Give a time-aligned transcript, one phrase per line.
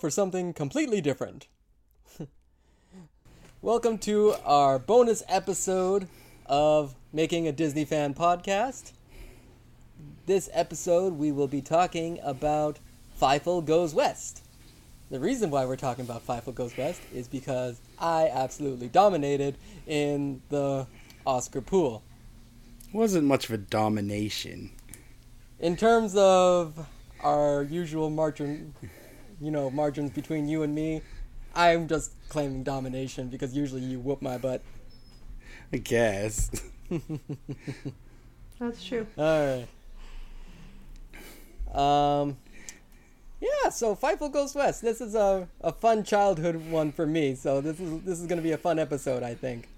[0.00, 1.46] For something completely different.
[3.62, 6.08] Welcome to our bonus episode
[6.46, 8.92] of Making a Disney Fan podcast.
[10.26, 12.80] This episode, we will be talking about
[13.20, 14.44] Fievel Goes West.
[15.10, 19.56] The reason why we're talking about Fievel Goes West is because I absolutely dominated
[19.86, 20.86] in the
[21.24, 22.02] Oscar pool.
[22.92, 24.72] wasn't much of a domination.
[25.60, 26.86] In terms of
[27.20, 28.74] our usual margin,
[29.40, 31.02] you know, margins between you and me,
[31.54, 34.62] I'm just claiming domination because usually you whoop my butt.
[35.72, 36.50] I guess.
[38.58, 39.06] That's true.
[39.18, 39.64] All
[41.74, 41.74] right.
[41.74, 42.36] Um.
[43.40, 44.80] Yeah, so Fievel Goes West.
[44.80, 47.34] This is a, a fun childhood one for me.
[47.34, 49.68] So this is this is gonna be a fun episode, I think.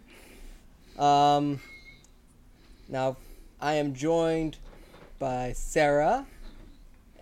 [0.98, 1.60] Um.
[2.88, 3.16] Now,
[3.60, 4.58] I am joined
[5.18, 6.26] by Sarah,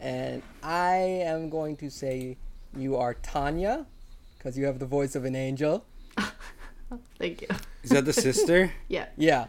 [0.04, 2.36] and I am going to say
[2.76, 3.86] you are Tanya,
[4.36, 5.84] because you have the voice of an angel.
[7.18, 7.48] Thank you.
[7.82, 8.72] Is that the sister?
[8.88, 9.06] Yeah.
[9.16, 9.46] Yeah,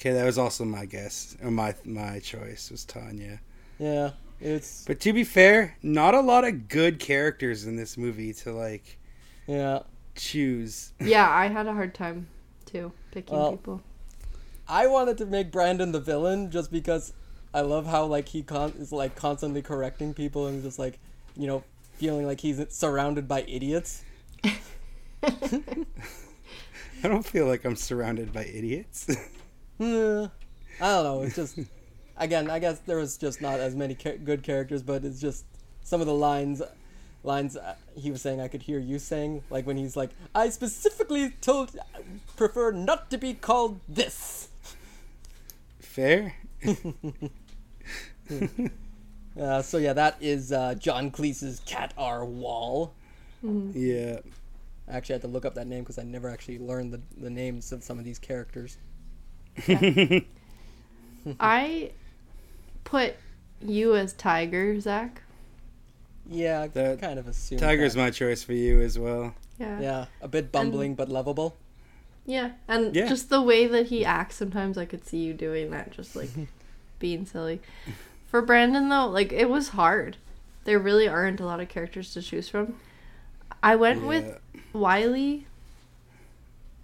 [0.00, 1.36] Okay, that was also my guess.
[1.42, 3.40] Or my my choice was Tanya.
[3.78, 4.12] yeah.
[4.40, 8.52] It's But to be fair, not a lot of good characters in this movie to
[8.52, 8.98] like
[9.46, 9.80] yeah.
[10.14, 10.92] choose.
[10.98, 12.28] Yeah, I had a hard time
[12.64, 13.82] too picking Well, people.
[14.66, 17.12] I wanted to make Brandon the villain just because
[17.52, 20.98] I love how like he con- is like constantly correcting people and just like
[21.36, 21.64] you know
[21.96, 24.04] feeling like he's surrounded by idiots.
[25.22, 29.06] I don't feel like I'm surrounded by idiots.
[29.80, 30.30] I don't
[30.80, 31.22] know.
[31.22, 31.58] It's just
[32.16, 35.44] again, I guess there was just not as many cha- good characters, but it's just
[35.82, 36.62] some of the lines.
[37.22, 40.48] Lines uh, he was saying, I could hear you saying, like when he's like, "I
[40.48, 41.78] specifically told,
[42.36, 44.48] prefer not to be called this."
[45.80, 46.36] Fair.
[49.40, 52.24] Uh, so yeah, that is uh, John Cleese's Cat R.
[52.24, 52.92] Waul.
[53.42, 54.18] Yeah.
[54.88, 57.30] I actually had to look up that name because I never actually learned the, the
[57.30, 58.76] names of some of these characters.
[61.38, 61.92] I
[62.84, 63.14] put
[63.60, 65.22] you as Tiger, Zach.
[66.28, 67.60] Yeah, I That- kind of assumed.
[67.60, 68.00] Tiger's that.
[68.00, 69.34] my choice for you as well.
[69.58, 69.80] Yeah.
[69.80, 71.56] Yeah, a bit bumbling but lovable.
[72.26, 72.52] Yeah.
[72.68, 73.08] And Yeah.
[73.08, 76.30] just the way that he acts sometimes I could see you doing that, just like
[76.98, 77.60] being silly.
[78.30, 80.16] For Brandon though, like it was hard.
[80.64, 82.76] There really aren't a lot of characters to choose from.
[83.62, 84.38] I went with
[84.72, 85.46] Wylie.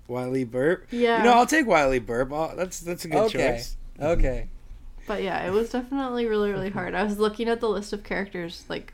[0.08, 0.86] Wylie Burp.
[0.90, 1.18] Yeah.
[1.18, 2.32] You know, I'll take Wylie Burp.
[2.32, 3.52] i that's that's a good Okay.
[3.52, 3.76] choice.
[4.00, 4.48] Okay.
[5.06, 6.94] But yeah, it was definitely really, really hard.
[6.94, 8.92] I was looking at the list of characters like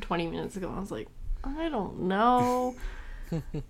[0.00, 0.72] 20 minutes ago.
[0.76, 1.06] I was like,
[1.44, 2.74] I don't know.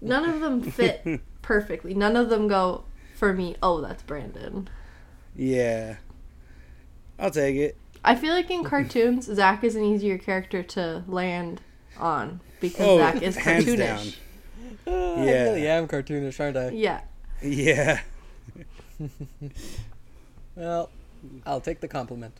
[0.00, 1.92] None of them fit perfectly.
[1.92, 2.84] None of them go
[3.14, 3.56] for me.
[3.62, 4.68] Oh, that's Brandon.
[5.36, 5.96] Yeah.
[7.18, 7.76] I'll take it.
[8.04, 11.60] I feel like in cartoons, Zach is an easier character to land
[11.96, 13.78] on because Oh, Zach is hands cartoonish.
[13.78, 14.12] down.
[14.86, 15.44] Uh, I Yeah.
[15.44, 16.68] really am cartoonish, aren't I?
[16.70, 17.00] Yeah.
[17.42, 18.00] Yeah.
[20.56, 20.90] Well,
[21.44, 22.34] I'll take the compliment.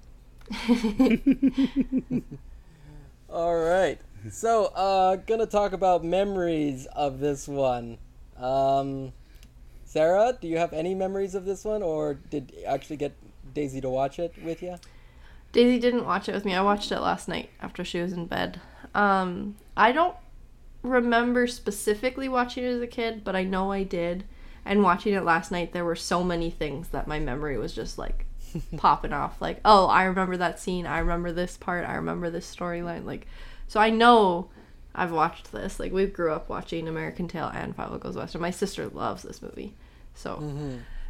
[3.29, 3.99] All right.
[4.31, 7.99] So, uh, gonna talk about memories of this one.
[8.39, 9.13] Um,
[9.85, 13.15] Sarah, do you have any memories of this one, or did you actually get
[13.53, 14.77] Daisy to watch it with you?
[15.55, 16.53] Daisy didn't watch it with me.
[16.53, 18.61] I watched it last night after she was in bed.
[18.93, 20.17] Um, I don't
[20.83, 24.25] remember specifically watching it as a kid, but I know I did.
[24.65, 27.99] And watching it last night, there were so many things that my memory was just
[27.99, 28.27] like
[28.77, 29.41] popping off.
[29.41, 30.87] Like, oh, I remember that scene.
[30.87, 31.89] I remember this part.
[31.89, 33.05] I remember this storyline.
[33.05, 33.29] Like,
[33.69, 34.51] so I know
[34.93, 35.79] I've watched this.
[35.79, 39.23] Like, we grew up watching American Tail and Fievel Goes West, and my sister loves
[39.23, 39.75] this movie.
[40.15, 40.39] So,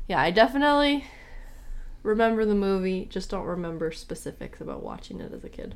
[0.06, 1.06] yeah, I definitely
[2.04, 5.74] remember the movie, just don't remember specifics about watching it as a kid.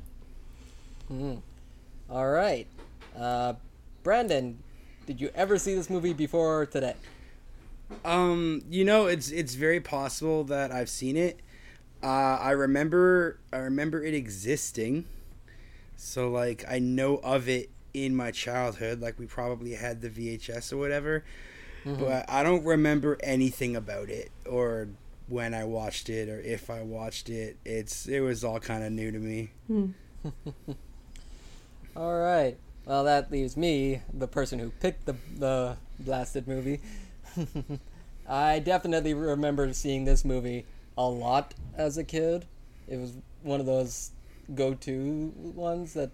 [1.08, 1.36] Hmm.
[2.08, 2.68] All right.
[3.18, 3.54] Uh,
[4.04, 4.62] Brandon,
[5.06, 6.94] did you ever see this movie before today?
[8.04, 11.40] Um, you know, it's it's very possible that I've seen it.
[12.02, 15.06] Uh, I remember I remember it existing.
[15.96, 20.72] So like I know of it in my childhood, like we probably had the VHS
[20.72, 21.24] or whatever.
[21.84, 24.88] But I don't remember anything about it or
[25.28, 27.56] when I watched it or if I watched it.
[27.64, 29.50] It's it was all kind of new to me.
[31.96, 32.56] All right.
[32.86, 36.80] Well, that leaves me, the person who picked the the blasted movie.
[38.28, 40.66] I definitely remember seeing this movie
[40.96, 42.46] a lot as a kid.
[42.88, 44.10] It was one of those
[44.54, 46.10] go-to ones that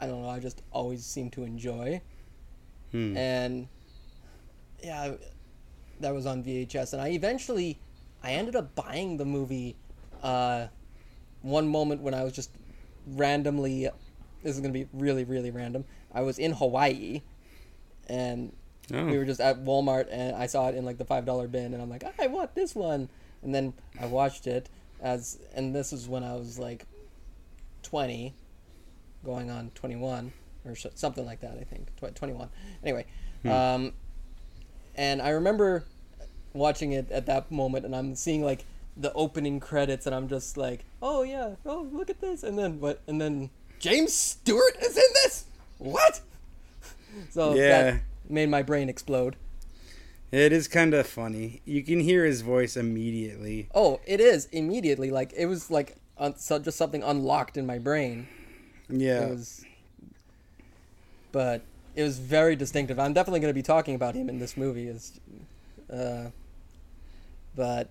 [0.00, 0.28] I don't know.
[0.28, 2.00] I just always seem to enjoy.
[2.90, 3.16] Hmm.
[3.16, 3.68] And
[4.82, 5.14] yeah,
[6.00, 7.78] that was on VHS, and I eventually
[8.24, 9.76] I ended up buying the movie.
[10.22, 10.68] Uh,
[11.42, 12.50] one moment when I was just
[13.06, 13.88] randomly,
[14.42, 15.84] this is gonna be really really random.
[16.12, 17.22] I was in Hawaii,
[18.08, 18.52] and
[18.92, 19.06] Oh.
[19.06, 21.72] we were just at Walmart, and I saw it in like the five dollar bin,
[21.74, 23.08] and I'm like, I want this one,
[23.42, 24.68] and then I watched it
[25.00, 26.86] as, and this is when I was like
[27.82, 28.34] twenty,
[29.24, 30.32] going on twenty one
[30.66, 31.58] or something like that.
[31.60, 32.48] I think twenty one.
[32.82, 33.06] Anyway,
[33.44, 33.92] um,
[34.94, 35.84] and I remember
[36.54, 38.64] watching it at that moment, and I'm seeing like
[38.96, 42.80] the opening credits, and I'm just like, oh yeah, oh look at this, and then
[42.80, 45.44] what, and then James Stewart is in this.
[45.78, 46.20] What?
[47.30, 47.68] So Yeah.
[47.68, 49.36] that made my brain explode.
[50.32, 51.60] It is kind of funny.
[51.64, 53.68] You can hear his voice immediately.
[53.74, 57.78] Oh, it is immediately like it was like un- so just something unlocked in my
[57.78, 58.26] brain.
[58.88, 59.26] Yeah.
[59.26, 59.64] It was,
[61.32, 61.62] but
[61.94, 62.98] it was very distinctive.
[62.98, 64.88] I'm definitely going to be talking about him in this movie.
[64.88, 65.20] Is,
[65.92, 66.30] uh,
[67.56, 67.88] but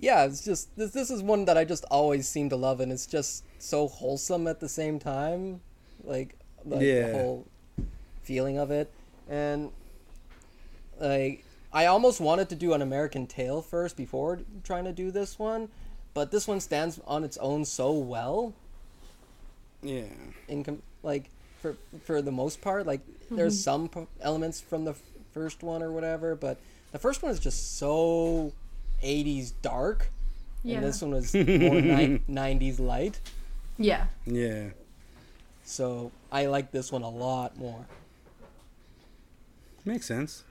[0.00, 0.92] yeah, it's just this.
[0.92, 4.46] This is one that I just always seem to love, and it's just so wholesome
[4.46, 5.60] at the same time.
[6.04, 7.08] Like, like Yeah.
[7.08, 7.46] the whole
[8.22, 8.90] feeling of it,
[9.28, 9.70] and
[11.00, 15.38] like I almost wanted to do an American Tail first before trying to do this
[15.38, 15.68] one,
[16.14, 18.54] but this one stands on its own so well
[19.82, 20.04] yeah.
[20.48, 21.30] in com- like
[21.60, 23.00] for for the most part like
[23.30, 23.86] there's mm-hmm.
[23.86, 25.00] some p- elements from the f-
[25.32, 26.58] first one or whatever but
[26.96, 28.52] the first one is just so
[29.04, 30.08] 80s dark
[30.62, 30.76] Yeah.
[30.78, 33.20] and this one was more ni- 90s light
[33.76, 34.06] Yeah.
[34.24, 34.70] Yeah.
[35.62, 37.84] so i like this one a lot more
[39.84, 40.42] Makes sense.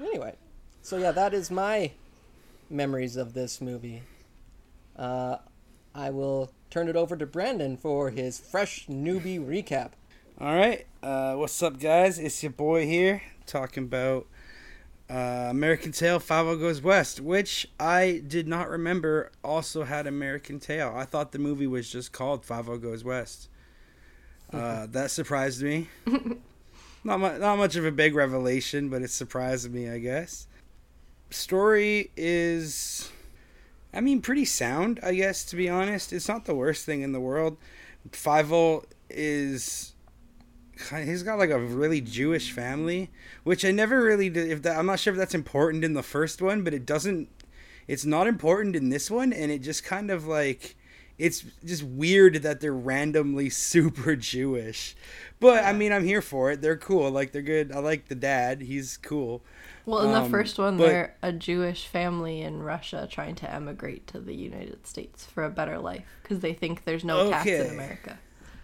[0.00, 0.36] anyway
[0.80, 1.90] so yeah that is my
[2.70, 4.02] memories of this movie
[4.96, 5.38] uh,
[5.92, 9.90] i will turn it over to brandon for his fresh newbie recap
[10.40, 10.86] All right.
[11.02, 12.18] Uh, what's up, guys?
[12.18, 14.26] It's your boy here talking about
[15.10, 20.92] uh, American Tail Fievel Goes West, which I did not remember also had American Tail.
[20.94, 23.48] I thought the movie was just called Fievel Goes West.
[24.52, 25.88] Uh, that surprised me.
[27.04, 30.46] not, mu- not much of a big revelation, but it surprised me, I guess.
[31.30, 33.10] Story is,
[33.92, 36.12] I mean, pretty sound, I guess, to be honest.
[36.12, 37.56] It's not the worst thing in the world.
[38.10, 39.99] Fievel is kind-
[40.88, 43.10] he's got like a really Jewish family,
[43.44, 44.50] which I never really did.
[44.50, 47.28] If that, I'm not sure if that's important in the first one, but it doesn't.
[47.88, 50.76] It's not important in this one, and it just kind of like
[51.18, 54.94] it's just weird that they're randomly super Jewish.
[55.38, 56.60] But I mean, I'm here for it.
[56.62, 57.10] They're cool.
[57.10, 57.72] Like they're good.
[57.72, 58.60] I like the dad.
[58.62, 59.42] He's cool.
[59.86, 63.52] Well, in the Um, first one, but- they're a Jewish family in Russia trying to
[63.52, 67.48] emigrate to the United States for a better life because they think there's no cats
[67.48, 68.18] in America.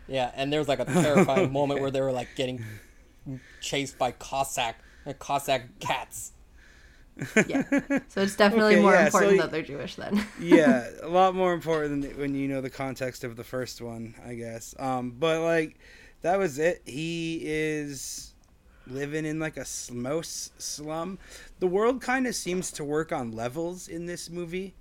[0.06, 2.64] Yeah, and there was like a terrifying moment where they were like getting
[3.60, 6.32] chased by Cossack uh, Cossack cats.
[7.46, 7.64] Yeah.
[8.08, 10.26] So it's definitely Okay, more yeah, so important that they're Jewish then.
[10.38, 14.14] yeah, a lot more important than when you know the context of the first one,
[14.24, 14.74] I guess.
[14.78, 15.78] Um, but like
[16.22, 16.82] that was it.
[16.84, 18.34] He is
[18.86, 21.18] living in like a smos slum.
[21.58, 24.74] The world kind of seems to work on levels in this movie.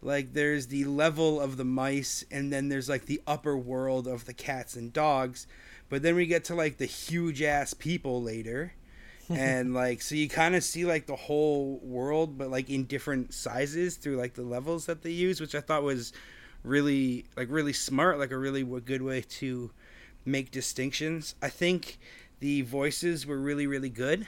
[0.00, 4.24] Like there's the level of the mice, and then there's like the upper world of
[4.26, 5.46] the cats and dogs.
[5.88, 8.74] But then we get to like the huge ass people later.
[9.28, 13.34] and like so you kind of see like the whole world but like in different
[13.34, 16.12] sizes through like the levels that they use which i thought was
[16.64, 19.70] really like really smart like a really good way to
[20.24, 21.98] make distinctions i think
[22.40, 24.26] the voices were really really good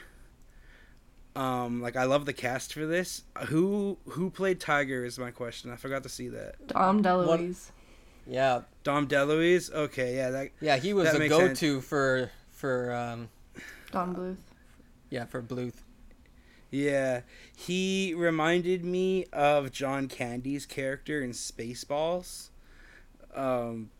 [1.40, 5.70] um like i love the cast for this who who played tiger is my question
[5.70, 7.70] i forgot to see that Dom DeLuise.
[8.26, 13.28] Yeah, dom deluise okay yeah that yeah, he was a go-to for for um
[13.90, 14.36] Don Bluth.
[15.08, 15.74] yeah for Bluth.
[16.70, 17.22] Yeah,
[17.56, 22.50] he reminded me of John Candy's character in Spaceballs.
[23.34, 23.90] Um,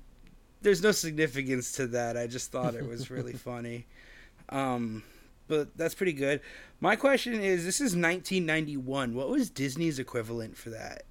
[0.63, 2.17] there's no significance to that.
[2.17, 3.87] I just thought it was really funny.
[4.51, 5.03] Um,
[5.51, 6.41] but that's pretty good.
[6.81, 9.15] My question is: This is 1991.
[9.15, 11.03] What was Disney's equivalent for that?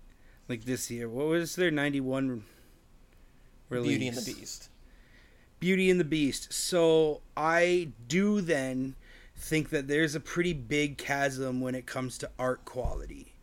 [0.48, 2.44] Like this year, what was their 91
[3.70, 3.90] release?
[3.90, 4.70] Beauty and the Beast.
[5.60, 6.52] Beauty and the Beast.
[6.52, 8.96] So I do then
[9.36, 13.36] think that there's a pretty big chasm when it comes to art quality.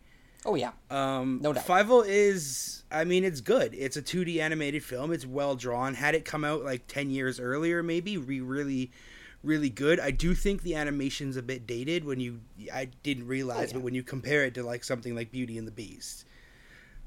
[0.45, 0.71] Oh yeah.
[0.89, 1.65] Um, No doubt.
[1.65, 3.73] Fievel is, I mean, it's good.
[3.73, 5.11] It's a 2D animated film.
[5.11, 5.93] It's well drawn.
[5.93, 8.91] Had it come out like 10 years earlier, maybe, we really,
[9.47, 9.99] really good.
[9.99, 12.41] I do think the animation's a bit dated when you,
[12.73, 13.73] I didn't realize, Oh, yeah.
[13.75, 16.25] but when you compare it to like something like Beauty and the Beast.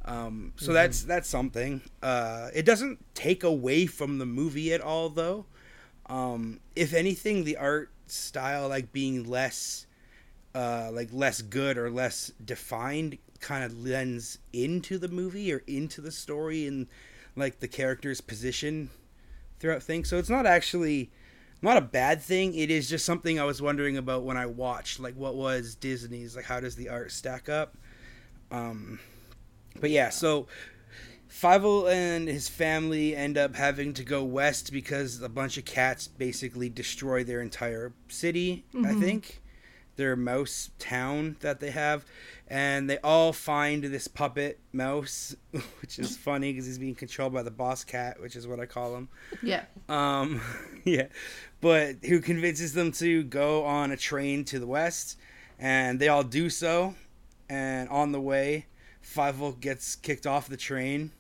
[0.04, 0.75] Um, so Mm-hmm.
[0.75, 1.82] that's that's something.
[2.02, 5.47] Uh, it doesn't take away from the movie at all, though.
[6.06, 9.87] Um, if anything, the art style like being less
[10.54, 16.00] uh, like less good or less defined kind of lends into the movie or into
[16.00, 16.88] the story and
[17.37, 18.90] like the character's position
[19.61, 20.09] throughout things.
[20.09, 21.11] So it's not actually
[21.62, 22.55] not a bad thing.
[22.55, 26.35] It is just something I was wondering about when I watched like what was Disney's
[26.37, 27.76] like how does the art stack up?
[28.50, 28.99] Um
[29.81, 30.47] but yeah, so
[31.31, 36.09] Fievel and his family end up having to go west because a bunch of cats
[36.09, 39.40] basically destroy their entire city, I think.
[39.97, 42.04] Their mouse town that they have.
[42.49, 45.37] And they all find this puppet mouse,
[45.80, 48.66] which is funny because he's being controlled by the boss cat, which is what I
[48.66, 49.09] call him.
[49.42, 49.64] Yeah.
[49.88, 50.40] Um,
[50.85, 51.06] yeah,
[51.61, 55.16] but who convinces them to go on a train to the west,
[55.61, 56.97] and they all do so.
[57.49, 58.66] And on the way,
[59.02, 61.12] Fievel gets kicked off the train,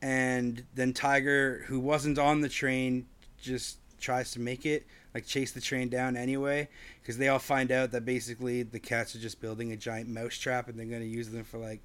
[0.00, 3.06] and then Tiger, who wasn't on the train,
[3.40, 6.68] just tries to make it, like chase the train down anyway,
[7.00, 10.36] because they all find out that basically the cats are just building a giant mouse
[10.36, 11.80] trap, and they're gonna use them for like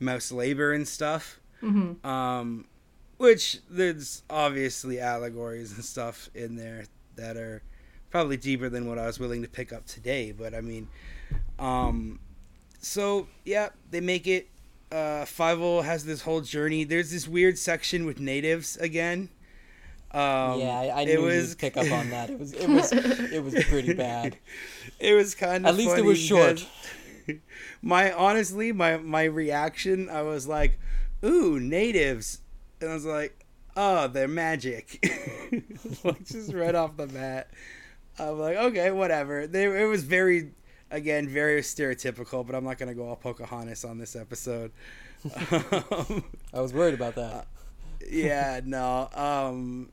[0.00, 1.40] mouse labor and stuff.
[1.62, 2.06] Mm-hmm.
[2.06, 2.66] Um,
[3.16, 6.84] which there's obviously allegories and stuff in there
[7.16, 7.62] that are
[8.10, 10.32] probably deeper than what I was willing to pick up today.
[10.32, 10.88] But I mean,
[11.58, 12.20] um,
[12.80, 14.48] so yeah, they make it.
[14.90, 16.82] Uh, has this whole journey.
[16.82, 19.28] There's this weird section with natives again.
[20.10, 22.30] Um, yeah, I, I it knew was you'd pick up on that.
[22.30, 24.36] It was it was it was pretty bad.
[25.00, 26.66] It was kind of At least it was short.
[27.82, 30.78] My honestly, my my reaction, I was like,
[31.24, 32.40] "Ooh, natives,"
[32.80, 33.46] and I was like,
[33.76, 34.98] "Oh, they're magic."
[36.02, 37.50] like just right off the bat,
[38.18, 40.50] I'm like, "Okay, whatever." They it was very,
[40.90, 44.72] again, very stereotypical, but I'm not gonna go all Pocahontas on this episode.
[45.52, 47.46] um, I was worried about that.
[48.10, 49.08] yeah, no.
[49.14, 49.90] Um,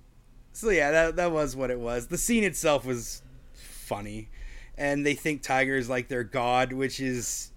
[0.56, 2.08] so yeah, that that was what it was.
[2.08, 3.22] The scene itself was
[3.54, 4.30] funny,
[4.78, 7.52] and they think Tiger is like their god, which is,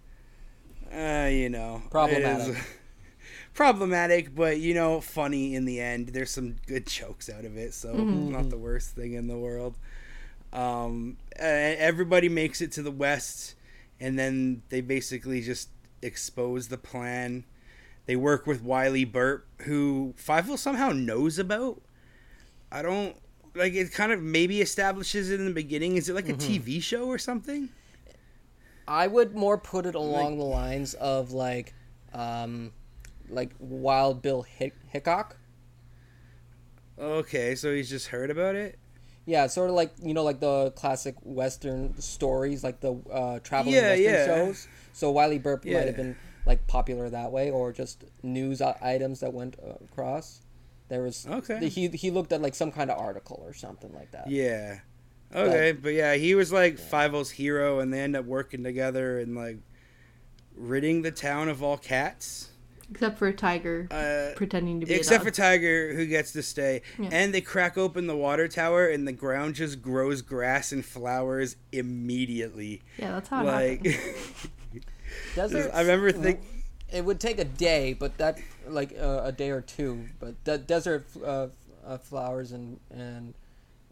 [0.92, 2.56] uh, you know, Problematic.
[2.56, 2.62] is
[3.54, 6.08] problematic, but you know, funny in the end.
[6.08, 7.92] There's some good jokes out of it, so
[8.30, 9.76] not the worst thing in the world.
[10.52, 13.54] Um, uh, everybody makes it to the west,
[14.00, 15.68] and then they basically just
[16.02, 17.44] expose the plan.
[18.06, 21.82] They work with Wylie Burp, who Fievel somehow knows about.
[22.70, 23.16] I don't
[23.54, 23.92] like it.
[23.92, 25.96] Kind of maybe establishes it in the beginning.
[25.96, 27.68] Is it like a TV show or something?
[28.86, 31.74] I would more put it along the lines of like,
[32.14, 32.72] um,
[33.28, 35.36] like Wild Bill Hick- Hickok.
[36.98, 38.78] Okay, so he's just heard about it.
[39.24, 43.74] Yeah, sort of like you know, like the classic Western stories, like the uh, traveling
[43.74, 44.24] Yeah, Western yeah.
[44.24, 44.68] shows.
[44.94, 49.32] So Wylie Burp might have been like popular that way, or just news items that
[49.34, 50.40] went across.
[50.88, 51.68] There was Okay.
[51.68, 54.30] He he looked at like some kind of article or something like that.
[54.30, 54.80] Yeah.
[55.34, 59.36] Okay, but yeah, he was like Fievel's hero, and they end up working together and
[59.36, 59.58] like
[60.56, 62.48] ridding the town of all cats.
[62.90, 65.36] Except for a Tiger Uh, pretending to be except a for dog.
[65.36, 66.80] Tiger, who gets to stay.
[66.98, 67.10] Yeah.
[67.12, 71.56] And they crack open the water tower, and the ground just grows grass and flowers
[71.72, 72.80] immediately.
[72.96, 73.84] yeah, that's how it Like.
[75.34, 75.70] Desert.
[75.74, 76.40] I remember think.
[76.92, 80.06] It would take a day, but that like uh, a day or two.
[80.20, 81.48] But the desert uh,
[81.86, 83.34] uh, flowers and and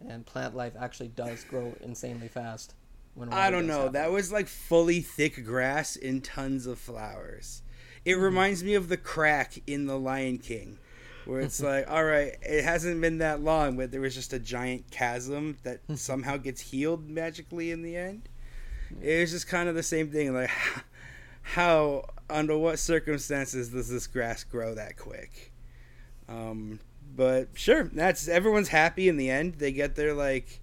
[0.07, 2.75] and plant life actually does grow insanely fast.
[3.15, 3.79] When I don't know.
[3.79, 3.93] happen.
[3.95, 7.62] That was like fully thick grass and tons of flowers.
[8.05, 8.23] It Mm-hmm.
[8.23, 10.79] reminds me of the crack in The Lion King,
[11.25, 14.38] where it's like, all right, it hasn't been that long, but there was just a
[14.38, 18.29] giant chasm that somehow gets healed magically in the end.
[19.03, 20.33] It was just kind of the same thing.
[20.35, 20.50] Like,
[21.43, 25.52] how, under what circumstances does this grass grow that quick?
[26.28, 26.80] Um,
[27.14, 29.54] but sure, that's everyone's happy in the end.
[29.54, 30.61] They get their like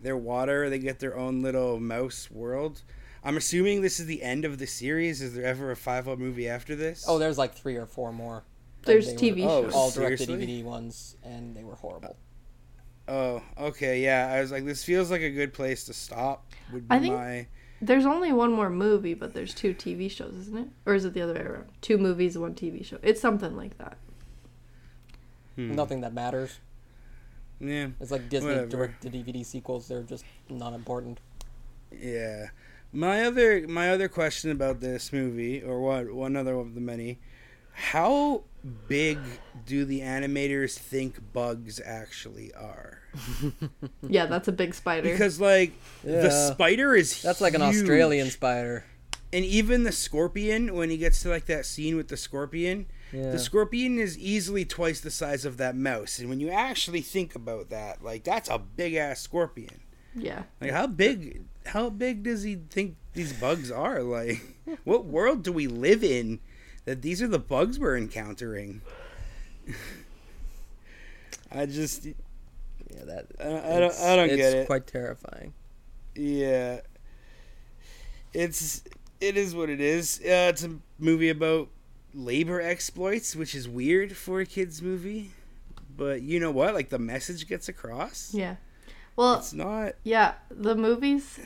[0.00, 0.70] their water.
[0.70, 2.82] They get their own little mouse world.
[3.22, 5.20] I'm assuming this is the end of the series.
[5.20, 7.04] Is there ever a Fievel movie after this?
[7.06, 8.44] Oh, there's like three or four more.
[8.86, 9.74] There's TV were shows.
[9.74, 12.16] all direct to DVD ones, and they were horrible.
[13.06, 14.32] Oh, okay, yeah.
[14.32, 16.46] I was like, this feels like a good place to stop.
[16.72, 17.46] Would be I think- my
[17.82, 20.68] There's only one more movie, but there's two TV shows, isn't it?
[20.86, 21.66] Or is it the other way around?
[21.80, 22.98] Two movies, one TV show.
[23.02, 23.96] It's something like that.
[25.56, 25.74] hmm.
[25.74, 26.58] Nothing that matters.
[27.58, 28.66] Yeah, It's like Disney Whatever.
[28.68, 29.88] direct to DVD sequels.
[29.88, 31.20] They're just not important.
[31.92, 32.46] yeah.
[32.92, 37.20] My other my other question about this movie, or what one other of the many,
[37.72, 38.42] how
[38.88, 39.18] big
[39.66, 42.98] do the animators think bugs actually are?
[44.08, 45.10] Yeah, that's a big spider.
[45.10, 45.72] Because like
[46.04, 46.20] Yeah.
[46.22, 47.62] the spider is That's like an.
[47.62, 48.84] Australian spider.
[49.32, 53.30] and even the scorpion when he gets to like that scene with the scorpion, Yeah.
[53.30, 56.18] the scorpion is easily twice the size of that mouse.
[56.18, 59.80] And when you actually think about that, like that's a big ass scorpion.
[60.14, 60.44] yeah.
[60.60, 64.02] Like how big how big does he think these bugs are?
[64.02, 64.40] Like
[64.84, 66.40] what world do we live in
[66.84, 68.80] that these are the bugs we're encountering?
[71.52, 72.14] I just yeah,
[73.04, 73.26] that.
[73.40, 74.58] I, I don't I don't get it.
[74.58, 75.52] it's quite terrifying.
[76.14, 76.80] Yeah.
[78.32, 78.84] It's
[79.20, 80.20] it is what it is.
[80.24, 81.68] Uh, it's a movie about
[82.14, 85.32] labor exploits, which is weird for a kids movie.
[85.96, 86.74] But you know what?
[86.74, 88.32] Like the message gets across.
[88.32, 88.56] Yeah.
[89.16, 91.40] Well, It's not yeah, the movies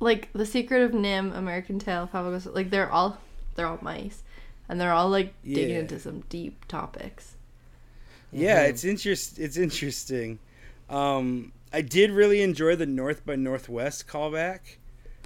[0.00, 3.18] like The Secret of NIMH, American Tail, Papa Goes like they're all
[3.54, 4.22] they're all mice.
[4.72, 5.80] And they're all like digging Yeah.
[5.80, 7.36] into some deep topics.
[8.32, 8.70] Yeah, Mhm.
[8.70, 10.38] it's interest it's interesting.
[10.88, 14.60] Um I did really enjoy the North by Northwest callback.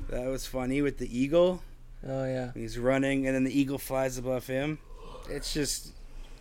[0.08, 1.62] That was funny with the eagle.
[2.04, 2.50] Oh yeah.
[2.54, 4.80] he's running and then the eagle flies above him.
[5.30, 5.92] It's just,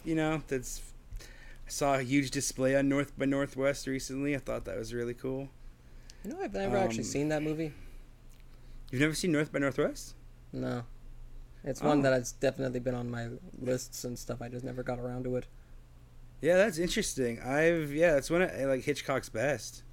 [0.03, 0.81] you know, that's.
[1.67, 4.35] I saw a huge display on North by Northwest recently.
[4.35, 5.50] I thought that was really cool.
[6.24, 7.71] You know, I've never actually Um, seen that movie.
[8.91, 10.15] You've never seen North by Northwest?
[10.51, 10.85] No.
[11.65, 12.01] It's one Oh.
[12.03, 13.27] that has definitely been on my
[13.60, 14.41] lists and stuff.
[14.41, 15.48] I just never got around to it.
[16.41, 17.41] Yeah, that's interesting.
[17.41, 19.84] I've yeah, it's one of like Hitchcock's best.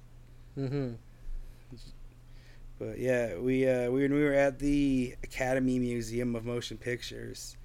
[0.57, 0.93] Mm-hmm.
[2.79, 7.57] But yeah, we uh, we when we were at the Academy Museum of Motion Pictures,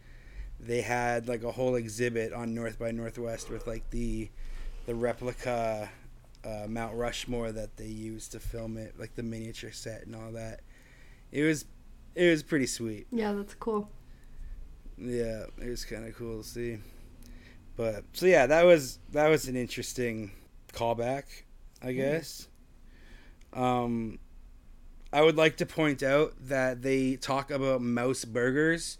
[0.61, 4.31] they had like a whole exhibit on North by Northwest with like the
[4.87, 5.91] the replica
[6.45, 10.33] uh, Mount Rushmore that they used to film it, like the miniature set and all
[10.33, 10.61] that.
[11.33, 11.65] It was
[12.15, 13.07] it was pretty sweet.
[13.11, 13.91] Yeah, that's cool.
[15.01, 16.79] Yeah, it was kind of cool to see.
[17.77, 20.33] But so yeah, that was that was an interesting
[20.73, 21.25] callback,
[21.81, 22.49] I guess.
[23.53, 24.19] Um,
[25.13, 28.99] I would like to point out that they talk about mouse burgers,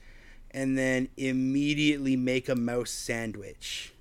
[0.53, 3.93] and then immediately make a mouse sandwich.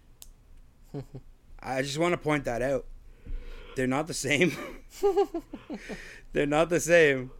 [1.60, 2.86] I just want to point that out.
[3.76, 4.56] They're not the same.
[6.34, 7.32] they're not the same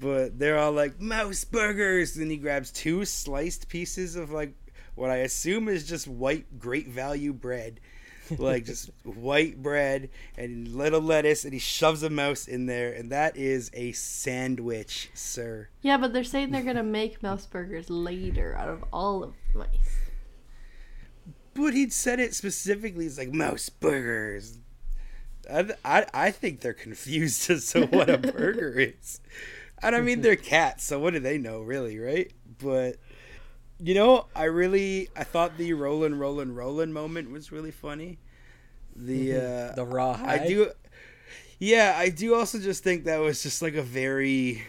[0.00, 2.16] but they're all like mouse burgers.
[2.16, 4.54] And he grabs two sliced pieces of like
[4.96, 7.80] what i assume is just white great value bread.
[8.38, 13.10] Like just white bread and little lettuce and he shoves a mouse in there and
[13.12, 15.68] that is a sandwich sir.
[15.82, 19.68] Yeah, but they're saying they're gonna make mouse burgers later out of all of mice.
[21.54, 24.58] but he'd said it specifically it's like mouse burgers.
[25.52, 29.20] I, I, I think they're confused as to what a burger is
[29.82, 32.96] and i mean they're cats so what do they know really right but
[33.78, 38.18] you know i really i thought the rollin rollin rollin moment was really funny
[38.96, 40.40] the uh The Rawhide.
[40.40, 40.70] I do.
[41.58, 44.62] Yeah, I do also just think that was just like a very,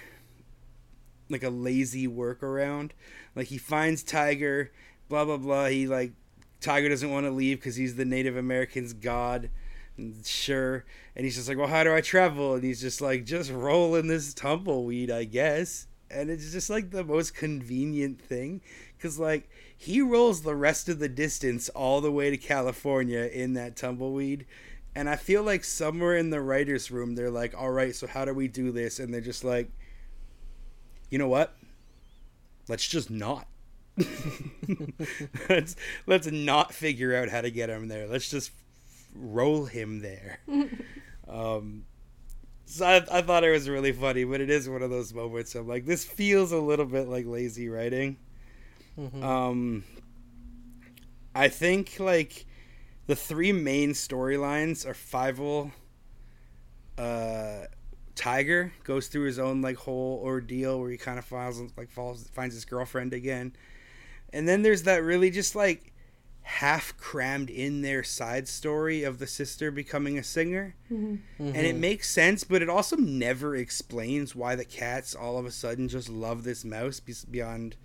[1.29, 2.91] like a lazy workaround.
[3.35, 4.71] Like he finds Tiger,
[5.09, 5.67] blah blah blah.
[5.67, 6.11] He like
[6.59, 9.49] Tiger doesn't want to leave because he's the Native Americans' god.
[9.97, 12.55] And sure, and he's just like, well, how do I travel?
[12.55, 15.87] And he's just like, just roll in this tumbleweed, I guess.
[16.09, 18.61] And it's just like the most convenient thing,
[18.97, 23.53] because like he rolls the rest of the distance all the way to California in
[23.53, 24.45] that tumbleweed.
[24.93, 28.25] And I feel like somewhere in the writer's room, they're like, all right, so how
[28.25, 28.99] do we do this?
[28.99, 29.71] And they're just like,
[31.09, 31.55] you know what?
[32.67, 33.47] Let's just not.
[35.49, 35.75] let's
[36.07, 38.07] let's not figure out how to get him there.
[38.07, 38.51] Let's just
[39.15, 40.39] roll him there.
[41.27, 41.85] um,
[42.65, 45.55] so I, I thought it was really funny, but it is one of those moments.
[45.55, 48.17] I'm like, this feels a little bit like lazy writing.
[48.97, 49.23] Mhm.
[49.23, 49.83] Um,
[51.33, 52.45] I think like
[53.07, 55.71] the three main storylines are Fievel,
[56.97, 57.65] uh,
[58.15, 62.27] Tiger goes through his own like whole ordeal where he kind of finds like falls
[62.33, 63.53] finds his girlfriend again,
[64.33, 65.90] and then there's that really just like
[66.43, 71.17] half crammed in their side story of the sister becoming a singer Mm-hmm.
[71.39, 75.51] and it makes sense but it also never explains why the cats all of a
[75.51, 77.75] sudden just love this mouse beyond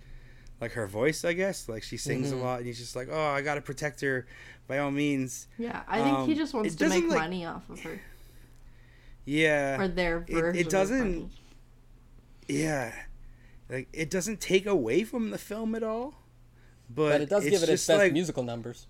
[0.59, 2.41] like her voice i guess like she sings Mhm.
[2.41, 4.25] a lot and he's just like oh i gotta protect her
[4.67, 7.69] by all means Yeah, I think he Um, just wants to make like- money off
[7.69, 8.01] of her
[9.25, 10.65] yeah or their it version.
[10.65, 11.29] of doesn't- money.
[12.47, 12.93] yeah
[13.69, 16.15] like it doesn't take away from the film at all
[16.89, 18.87] but, But it does it's give it its just best like, musical numbers.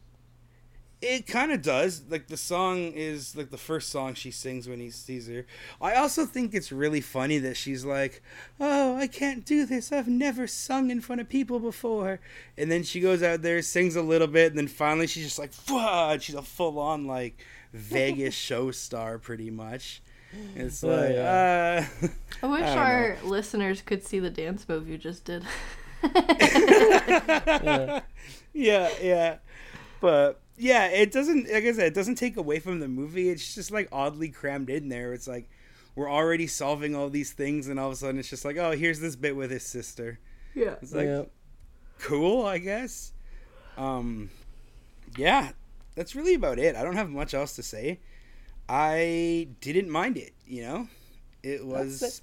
[0.99, 2.01] It kind of does.
[2.09, 5.45] Like the song is like the first song she sings when he sees her.
[5.79, 8.23] I also think it's really funny that she's like,
[8.59, 9.91] "Oh, I can't do this.
[9.91, 12.19] I've never sung in front of people before."
[12.57, 15.37] And then she goes out there, sings a little bit, and then finally she's just
[15.37, 20.01] like, "Fuck!" She's a full on like Vegas show star, pretty much.
[20.55, 21.87] It's Oh, like, yeah.
[22.01, 22.07] uh,
[22.43, 25.43] I wish I don't our listeners could see the dance move you just did.
[27.63, 28.01] Yeah.
[28.53, 29.35] yeah, yeah.
[30.01, 31.51] But yeah, it doesn't.
[31.51, 33.29] Like I said, it doesn't take away from the movie.
[33.29, 35.13] It's just like oddly crammed in there.
[35.13, 35.49] It's like
[35.95, 38.71] we're already solving all these things, and all of a sudden it's just like, oh,
[38.71, 40.19] here's this bit with his sister.
[40.55, 40.75] yeah.
[40.81, 41.23] It's like yeah.
[41.99, 43.13] cool, I guess.
[43.77, 44.29] Um,
[45.17, 45.51] yeah,
[45.95, 46.75] that's really about it.
[46.75, 47.99] I don't have much else to say.
[48.69, 50.33] I didn't mind it.
[50.45, 50.87] You know,
[51.43, 51.99] it was.
[51.99, 52.21] That's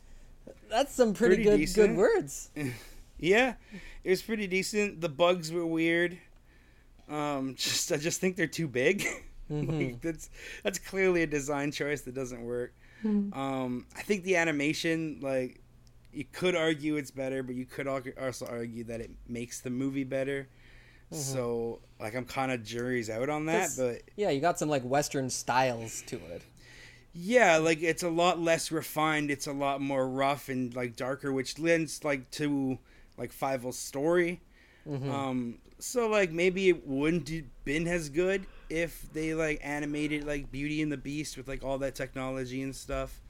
[0.69, 1.89] That's some pretty, Pretty good decent.
[1.89, 2.51] good words.
[3.25, 3.55] Yeah,
[4.05, 5.01] it was pretty decent.
[5.01, 6.19] The bugs were weird.
[7.09, 9.05] Um, just I just think they're too big.
[9.51, 10.31] like, that's
[10.63, 12.75] that's clearly a design choice that doesn't work.
[13.35, 15.61] Um, I think the animation, like,
[16.13, 20.05] you could argue it's better, but you could also argue that it makes the movie
[20.05, 20.49] better.
[21.11, 23.71] So, like, I'm kind of jury's out on that.
[23.77, 26.43] but Yeah, you got some like Western styles to it.
[27.13, 29.31] yeah, like it's a lot less refined.
[29.31, 32.79] It's a lot more rough and like darker, which lends like to
[33.17, 34.41] like Fievel's story.
[34.87, 40.53] Um, so like maybe it wouldn't have been as good if they like animated like
[40.53, 43.23] Beauty and the Beast with like all that technology and stuff.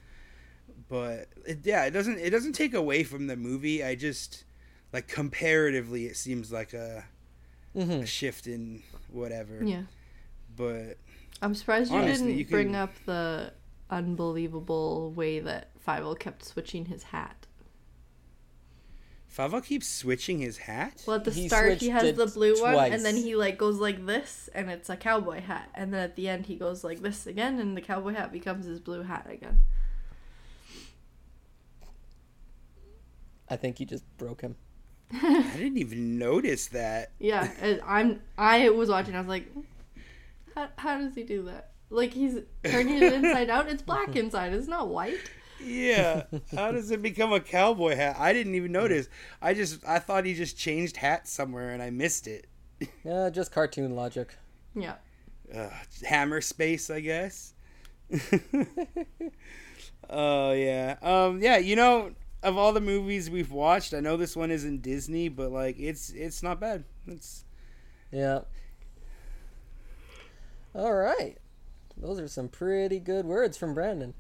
[0.88, 3.85] But it, yeah, it doesn't it doesn't take away from the movie.
[3.85, 4.44] I just
[4.92, 7.05] like comparatively, it seems like a,
[7.77, 7.90] Mm-hmm.
[8.03, 9.61] a shift in whatever.
[9.64, 9.83] Yeah.
[10.57, 10.99] But
[11.42, 13.53] I'm surprised you Honestly, didn't you can- bring up the
[13.90, 17.43] unbelievable way that Fievel kept switching his hat.
[19.37, 21.03] Fievel keeps switching his hat.
[21.07, 23.79] Well, at the He start he has the blue one, and then he like goes
[23.79, 27.01] like this, and it's a cowboy hat, and then at the end he goes like
[27.01, 29.61] this again, and the cowboy hat becomes his blue hat again.
[33.49, 34.57] I think you just broke him.
[35.12, 37.11] I didn't even notice that.
[37.18, 39.16] Yeah, and I'm I was watching.
[39.16, 39.49] I was like,
[40.55, 41.70] how, how does he do that?
[41.90, 43.68] Like he's turning it inside out.
[43.68, 44.53] It's black inside.
[44.53, 45.18] It's not white.
[45.64, 46.24] Yeah.
[46.55, 48.16] How does it become a cowboy hat?
[48.18, 49.09] I didn't even notice.
[49.40, 52.46] I just I thought he just changed hats somewhere and I missed it.
[53.05, 54.37] Yeah, just cartoon logic.
[54.74, 54.94] Yeah.
[55.55, 55.70] Uh,
[56.05, 57.55] hammer space, I guess.
[60.11, 60.96] Oh yeah.
[61.03, 64.83] Um yeah, you know, of all the movies we've watched, I know this one isn't
[64.83, 66.85] Disney, but like it's it's not bad.
[67.07, 67.44] It's
[68.12, 68.40] Yeah.
[70.74, 71.38] All right.
[71.96, 74.14] Those are some pretty good words from Brandon.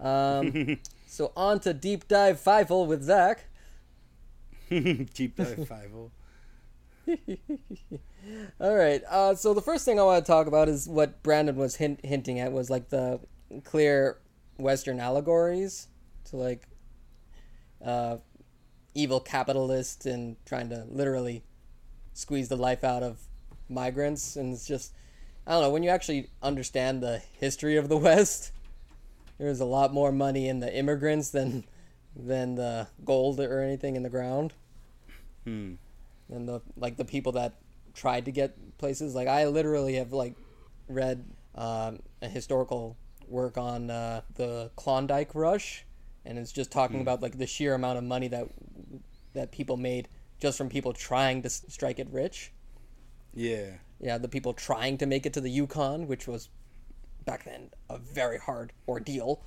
[0.00, 3.44] Um, so on to deep dive five with Zach.
[5.14, 5.90] Deep Dive Five.
[8.60, 9.02] All right.
[9.08, 12.04] Uh, so the first thing I want to talk about is what Brandon was hint-
[12.04, 13.18] hinting at was like the
[13.64, 14.18] clear
[14.58, 15.88] Western allegories
[16.26, 16.68] to like
[17.82, 18.18] uh,
[18.94, 21.44] evil capitalists and trying to literally
[22.12, 23.20] squeeze the life out of
[23.70, 24.36] migrants.
[24.36, 24.92] And it's just,
[25.46, 28.52] I don't know, when you actually understand the history of the West,
[29.38, 31.64] there's a lot more money in the immigrants than
[32.16, 34.52] than the gold or anything in the ground
[35.44, 35.74] Hmm.
[36.30, 37.54] and the like the people that
[37.94, 40.34] tried to get places like i literally have like
[40.88, 41.24] read
[41.54, 42.96] um, a historical
[43.28, 45.84] work on uh, the klondike rush
[46.24, 48.48] and it's just talking about like the sheer amount of money that
[49.34, 50.08] that people made
[50.40, 52.52] just from people trying to strike it rich
[53.34, 53.70] Yeah.
[54.00, 56.48] yeah the people trying to make it to the yukon which was
[57.28, 59.40] back then a very hard ordeal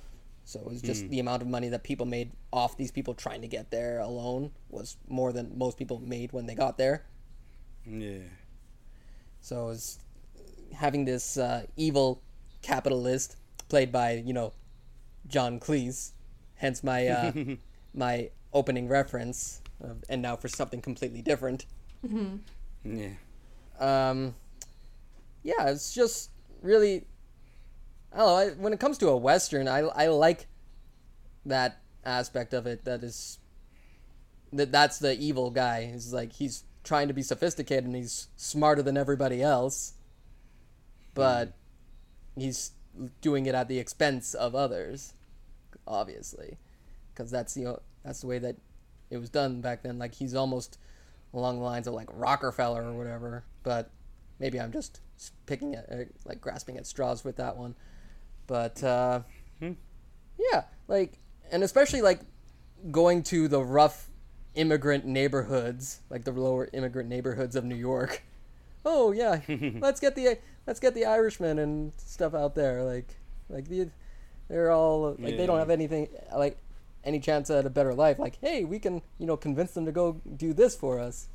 [0.44, 3.40] so it was just the amount of money that people made off these people trying
[3.42, 7.04] to get there alone was more than most people made when they got there
[7.86, 8.18] Yeah.
[9.40, 9.98] so it was
[10.74, 12.22] having this uh, evil
[12.62, 13.36] capitalist
[13.68, 14.52] played by you know
[15.28, 16.12] John Cleese,
[16.56, 17.32] hence my uh,
[17.94, 21.66] my opening reference, uh, and now for something completely different.
[22.84, 23.14] Yeah.
[23.78, 24.34] Um,
[25.44, 27.04] yeah, it's just really
[28.12, 28.36] I don't know.
[28.36, 30.46] I, when it comes to a western, I I like
[31.46, 32.84] that aspect of it.
[32.84, 33.38] That is
[34.52, 35.86] that that's the evil guy.
[35.86, 39.94] He's like he's trying to be sophisticated and he's smarter than everybody else,
[41.14, 41.54] but
[42.36, 42.72] he's
[43.20, 45.14] doing it at the expense of others,
[45.86, 46.58] obviously,
[47.12, 48.56] because that's the that's the way that
[49.10, 49.98] it was done back then.
[49.98, 50.78] Like he's almost
[51.32, 53.90] along the lines of like Rockefeller or whatever, but
[54.38, 55.00] maybe I'm just
[55.46, 57.74] picking at uh, like grasping at straws with that one.
[58.52, 59.20] But uh,
[59.60, 61.18] yeah, like
[61.50, 62.20] and especially like
[62.90, 64.10] going to the rough
[64.54, 68.22] immigrant neighborhoods, like the lower immigrant neighborhoods of New York.
[68.84, 69.42] Oh yeah,
[69.78, 72.82] let's get the let's get the Irishmen and stuff out there.
[72.82, 73.14] Like,
[73.48, 73.88] like the,
[74.48, 76.58] they're all like they don't have anything like
[77.04, 78.18] any chance at a better life.
[78.18, 81.28] Like, hey, we can you know convince them to go do this for us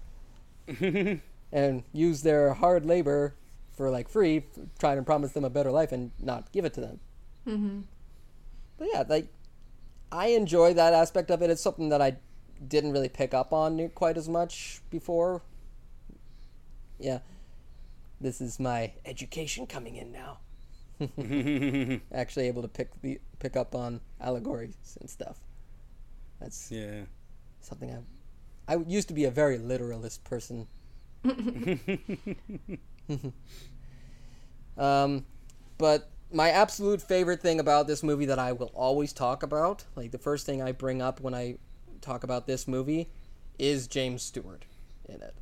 [0.81, 3.33] and use their hard labor
[3.77, 4.43] for like free,
[4.77, 6.99] try to promise them a better life and not give it to them.
[7.47, 7.81] Mm-hmm.
[8.77, 9.27] But yeah, like
[10.11, 11.49] I enjoy that aspect of it.
[11.49, 12.17] It's something that I
[12.67, 15.41] didn't really pick up on quite as much before.
[16.99, 17.19] Yeah,
[18.19, 20.39] this is my education coming in now.
[22.13, 25.37] Actually, able to pick the pick up on allegories and stuff.
[26.39, 27.03] That's yeah.
[27.61, 27.99] something I.
[28.69, 30.67] I used to be a very literalist person.
[34.77, 35.25] um,
[35.77, 40.11] but my absolute favorite thing about this movie that I will always talk about, like
[40.11, 41.57] the first thing I bring up when I
[42.01, 43.09] talk about this movie,
[43.57, 44.65] is James Stewart
[45.07, 45.35] in it.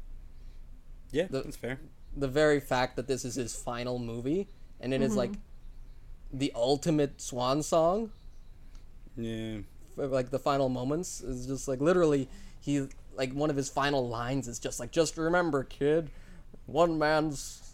[1.12, 1.80] Yeah, The- that's fair.
[2.18, 4.48] The very fact that this is his final movie,
[4.80, 5.18] and it is mm-hmm.
[5.20, 5.32] like
[6.32, 8.12] the ultimate swan song
[9.18, 9.60] Yeah.
[9.96, 12.28] for, like the final moments is just like literally
[12.60, 16.10] he like one of his final lines is just like just remember kid
[16.66, 17.65] one man's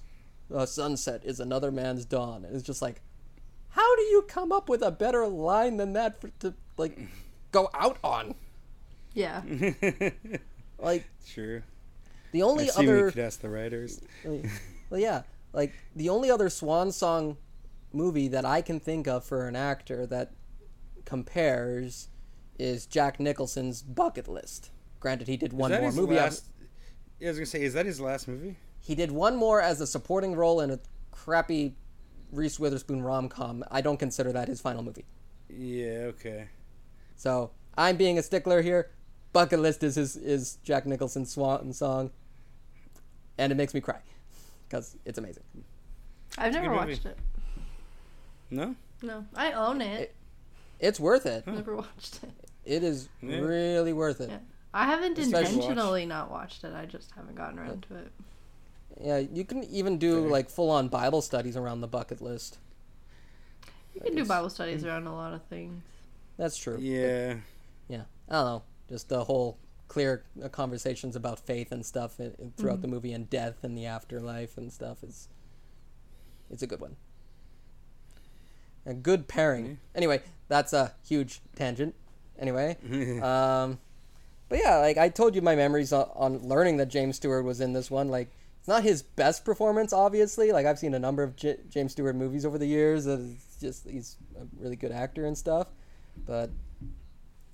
[0.54, 3.02] uh, sunset is another man's dawn and it's just like
[3.70, 6.98] how do you come up with a better line than that for, to like
[7.52, 8.36] go out on
[9.14, 9.42] Yeah.
[10.80, 11.64] like Sure.
[12.32, 14.02] the I only assume we other could ask the writers.
[14.26, 17.38] well yeah like the only other swan song
[17.94, 20.32] movie that i can think of for an actor that
[21.06, 22.08] compares
[22.58, 26.46] is jack nicholson's bucket list granted he did one more movie last?
[27.24, 28.56] I was gonna say, is that his last movie?
[28.82, 30.80] He did one more as a supporting role in a
[31.12, 31.76] crappy
[32.32, 33.64] Reese Witherspoon rom com.
[33.70, 35.06] I don't consider that his final movie.
[35.50, 36.06] Yeah.
[36.10, 36.48] Okay.
[37.16, 38.90] So I'm being a stickler here.
[39.34, 42.12] Bucket List is his is Jack Nicholson's swan song,
[43.38, 44.00] and it makes me cry
[44.68, 45.44] because it's amazing.
[46.38, 46.92] I've never good movie.
[46.94, 47.18] watched it.
[48.50, 48.76] No.
[49.02, 50.02] No, I own it.
[50.02, 50.16] It-
[50.80, 51.46] It's worth it.
[51.48, 52.32] Never watched it.
[52.66, 53.38] It is Yeah.
[53.40, 54.30] really worth it.
[54.30, 54.40] Yeah.
[54.74, 56.74] I haven't Especially- intentionally not watched it.
[56.74, 58.12] I just haven't gotten around to it.
[59.00, 60.30] Yeah, you can even do Fair.
[60.32, 62.58] like full on Bible studies around the bucket list.
[63.96, 65.82] You can do Bible studies around a lot of things.
[66.38, 66.78] That's true.
[66.80, 67.36] Yeah.
[67.88, 69.58] yeah i don't know just the whole
[69.90, 73.78] clear uh, conversations about faith and stuff i- i- throughout the movie and death and
[73.78, 75.28] the afterlife and stuff is
[76.50, 76.96] it's a good one
[78.86, 79.74] a good pairing Yeah.
[79.96, 81.94] anyway that's a huge tangent
[82.40, 82.78] anyway
[83.22, 83.78] um
[84.50, 87.60] but yeah like i told you my memories on, on learning that james stewart was
[87.62, 88.30] in this one like
[88.62, 92.16] it's not his best performance obviously like i've seen a number of J- james stewart
[92.16, 95.68] movies over the years it's just he's a really good actor and stuff
[96.26, 96.50] but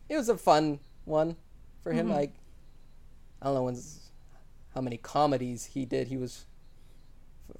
[0.09, 1.35] it was a fun one
[1.81, 2.07] for him.
[2.07, 2.15] Mm-hmm.
[2.15, 2.33] Like
[3.41, 4.11] I don't know when's,
[4.73, 6.07] how many comedies he did.
[6.07, 6.45] He was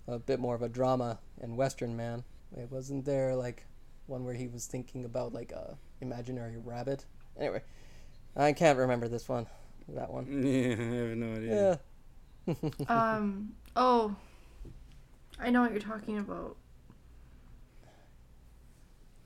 [0.08, 2.24] a bit more of a drama and western man.
[2.56, 3.66] It wasn't there like
[4.08, 7.06] one where he was thinking about like a imaginary rabbit.
[7.40, 7.62] Anyway,
[8.36, 9.48] I can't remember this one.
[9.90, 10.26] That one.
[10.44, 10.76] Yeah.
[10.76, 11.56] I have no idea.
[11.56, 11.76] Yeah.
[12.88, 13.54] Um.
[13.76, 14.16] Oh.
[15.40, 16.56] I know what you're talking about.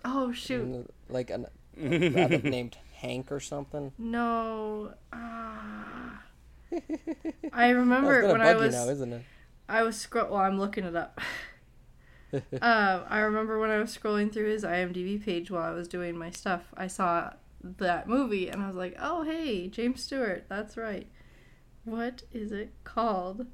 [0.04, 0.90] Oh shoot!
[1.10, 1.46] Like a
[1.78, 3.92] rabbit named Hank or something.
[3.98, 4.94] No.
[5.14, 6.24] Ah.
[7.54, 9.24] I remember gonna when I was you now, isn't it?
[9.70, 10.30] I was scroll.
[10.32, 11.22] Well, I'm looking it up.
[12.34, 16.18] uh, I remember when I was scrolling through his IMDb page while I was doing
[16.18, 16.74] my stuff.
[16.76, 17.32] I saw
[17.64, 20.46] that movie and I was like, "Oh, hey, James Stewart.
[20.50, 21.08] That's right.
[21.86, 23.48] What is it called?"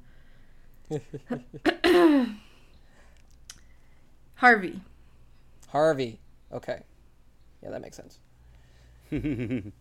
[4.34, 4.80] Harvey.
[5.68, 6.20] Harvey.
[6.52, 6.82] Okay.
[7.62, 8.20] Yeah, that makes sense.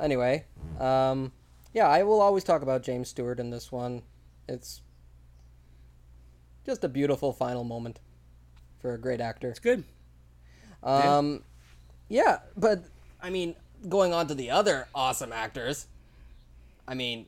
[0.00, 0.44] anyway,
[0.80, 1.32] um,
[1.72, 4.02] yeah, I will always talk about James Stewart in this one.
[4.48, 4.80] It's
[6.64, 8.00] just a beautiful final moment
[8.80, 9.48] for a great actor.
[9.48, 9.84] It's good.
[10.82, 11.42] Um,
[12.08, 12.84] yeah, but
[13.22, 13.54] I mean,
[13.88, 15.86] going on to the other awesome actors.
[16.88, 17.26] I mean,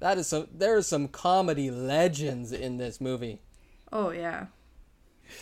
[0.00, 0.48] that is some.
[0.52, 3.40] There are some comedy legends in this movie.
[3.92, 4.46] Oh yeah.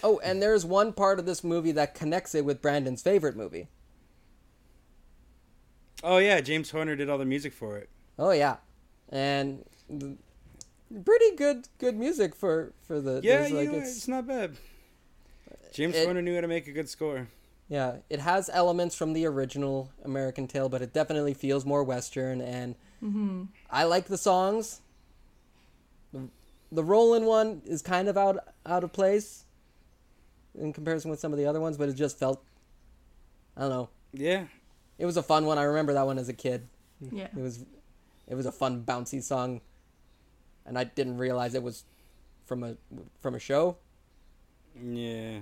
[0.02, 3.68] Oh, and there's one part of this movie that connects it with Brandon's favorite movie.
[6.02, 7.88] Oh yeah, James Horner did all the music for it.
[8.18, 8.56] Oh yeah,
[9.08, 9.64] and
[11.04, 14.26] pretty good good music for for the Yeah, there's, you like know, it's it's not
[14.26, 14.56] bad.
[15.72, 17.28] James It- Horner knew how to make a good score.
[17.68, 22.40] yeah it has elements from the original American Tail, but it definitely feels more Western,
[22.40, 23.44] and Mm-hmm.
[23.70, 24.80] I like the songs.
[26.12, 26.28] The,
[26.72, 29.44] the Roland one is kind of out out of place
[30.58, 32.42] in comparison with some of the other ones, but it just felt
[33.56, 33.88] I don't know.
[34.12, 34.44] Yeah,
[34.98, 35.58] It was a fun one.
[35.58, 36.66] I remember that one as a kid.
[37.00, 37.28] Yeah.
[37.36, 37.64] It was
[38.26, 39.60] it was a fun bouncy song
[40.66, 41.84] and I didn't realize it was
[42.46, 42.76] from a
[43.20, 43.76] from a show.
[44.82, 45.40] Yeah.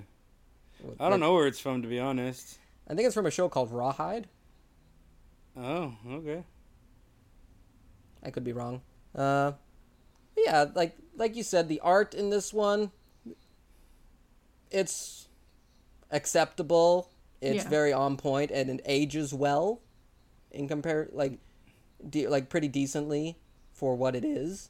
[0.99, 2.57] I don't know where it's from to be honest.
[2.89, 4.27] I think it's from a show called Rawhide.
[5.55, 6.43] Oh, okay.
[8.23, 8.81] I could be wrong.
[9.13, 9.53] Uh,
[10.37, 12.91] yeah, like like you said, the art in this one,
[14.71, 15.27] it's
[16.11, 17.09] acceptable.
[17.41, 17.69] It's Yeah.
[17.69, 19.81] very on point and it ages well,
[20.51, 21.39] in compare like,
[22.09, 23.37] de- like pretty decently
[23.73, 24.69] for what it is.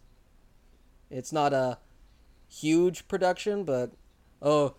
[1.10, 1.78] It's not a
[2.50, 3.92] huge production, but
[4.42, 4.76] oh,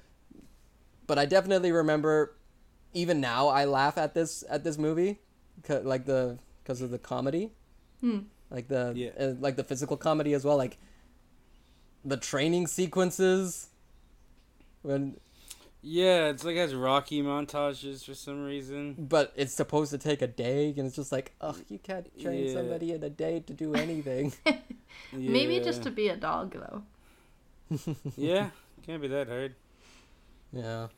[1.06, 2.36] but I definitely remember.
[2.96, 5.18] Even now, I laugh at this at this movie,
[5.68, 7.50] like the because of the comedy
[8.54, 9.10] like the Yeah.
[9.18, 10.78] uh, like the physical comedy as well like
[12.04, 13.68] the training sequences
[14.82, 15.16] when
[15.82, 18.94] Yeah, it's like it has Rocky montages for some reason.
[18.98, 22.46] but it's supposed to take a day and it's just like oh you can't train
[22.46, 22.54] Yeah.
[22.54, 24.32] somebody in a day to do anything
[25.12, 26.82] Maybe just to be a dog though.
[28.16, 28.50] Yeah,
[28.86, 29.54] can't be that hard.
[30.52, 30.88] yeah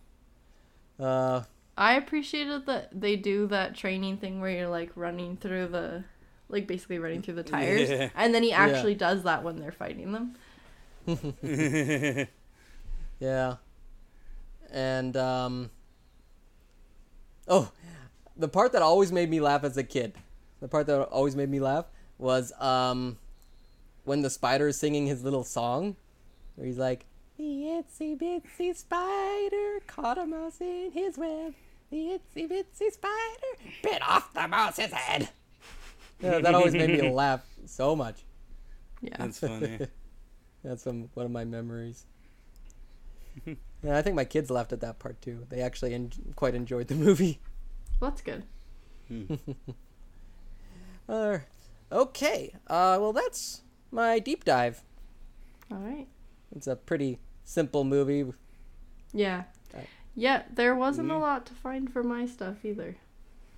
[1.01, 1.43] uh
[1.79, 6.05] I appreciated that they do that training thing where you're like running through the,
[6.49, 8.11] like basically running through the tires, Yeah.
[8.17, 10.35] and then he actually does that when they're fighting them.
[13.21, 13.57] yeah
[14.73, 15.71] and um
[17.49, 17.71] oh
[18.37, 20.13] the part that always made me laugh as a kid
[20.61, 21.87] the part that always made me laugh
[22.19, 23.17] was um
[24.05, 25.97] when the spider is singing his little song
[26.57, 27.07] where he's like
[27.39, 31.55] the itsy bitsy spider caught a mouse in his web
[31.91, 35.29] the itsy bitsy spider bit off the mouse's head
[36.21, 38.25] yeah, that always made me laugh so much
[39.03, 39.17] Yeah.
[39.19, 39.79] That's funny.
[40.65, 42.07] that's some, one of my memories.
[43.45, 45.47] yeah, I think my kids laughed at that part too.
[45.49, 47.41] They actually en- quite enjoyed the movie.
[48.01, 48.45] Well, that's good.
[51.09, 51.39] Uh,
[51.93, 54.83] okay, uh, well that's my deep dive.
[55.71, 56.09] All right.
[56.55, 58.33] It's a pretty simple movie.
[59.13, 59.45] Yeah.
[59.73, 59.83] Uh,
[60.17, 62.97] Yeah, there wasn't a lot to find for my stuff either.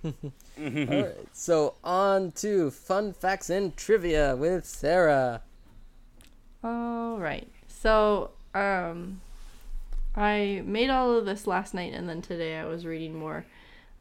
[0.03, 0.13] All
[0.57, 5.41] right, so on to fun facts and trivia with Sarah.
[6.63, 7.47] All right.
[7.67, 9.21] So, um,
[10.15, 13.45] I made all of this last night, and then today I was reading more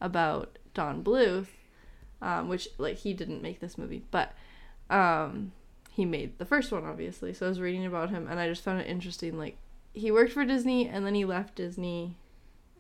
[0.01, 1.47] about Don Bluth,
[2.21, 4.35] um, which like he didn't make this movie, but
[4.91, 5.53] um,
[5.91, 7.33] he made the first one, obviously.
[7.33, 9.39] So I was reading about him, and I just found it interesting.
[9.39, 9.57] Like
[9.93, 12.17] he worked for Disney, and then he left Disney,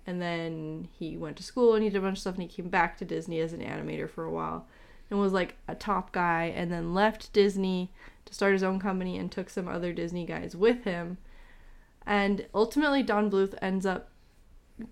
[0.08, 2.48] and then he went to school and he did a bunch of stuff, and he
[2.48, 4.66] came back to Disney as an animator for a while,
[5.10, 7.92] and was like a top guy, and then left Disney
[8.24, 11.18] to start his own company and took some other Disney guys with him.
[12.06, 14.08] And ultimately, Don Bluth ends up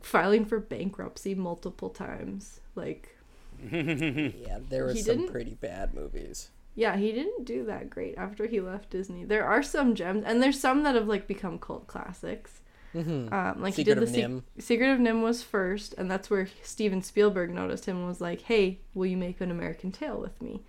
[0.03, 2.61] filing for bankruptcy multiple times.
[2.75, 3.17] Like,
[3.73, 6.51] Yeah, there were some pretty bad movies.
[6.75, 9.25] yeah, he didn't do that great after he left Disney.
[9.25, 12.61] There are some gems, and there's some that have like become cult classics.
[12.97, 13.33] Mm-hmm.
[13.35, 14.43] Um, like Secret he did the NIMH.
[14.59, 18.21] Se- Secret of NIMH was first, and that's where Steven Spielberg noticed him and was
[18.21, 20.63] like, "Hey, will you make an American Tail with me?"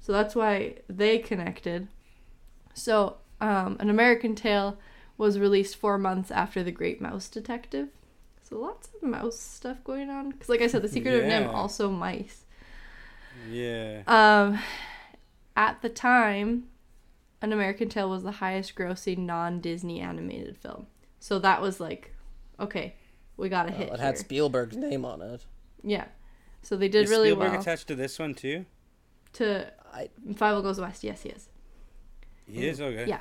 [0.00, 1.88] So that's why they connected.
[2.74, 4.78] So, um, an American Tail
[5.18, 7.88] was released four months after The Great Mouse Detective.
[8.42, 10.30] So lots of mouse stuff going on.
[10.30, 12.44] Because, like I said, The Secret of NIMH also mice.
[13.50, 14.02] yeah.
[14.06, 14.58] Um,
[15.56, 16.64] at the time,
[17.42, 20.86] An American Tail was the highest grossing non Disney animated film.
[21.20, 22.12] So that was like,
[22.58, 22.96] okay,
[23.36, 23.88] we got a hit.
[23.88, 24.24] Well, it had here.
[24.24, 25.46] Spielberg's name on it.
[25.84, 26.06] yeah.
[26.62, 27.08] So they did really well.
[27.08, 27.60] Is really Spielberg well.
[27.60, 28.66] attached to this one too?
[29.34, 31.48] to I Fievel Goes West, yes, he is.
[32.46, 33.06] He is okay.
[33.06, 33.20] Yeah.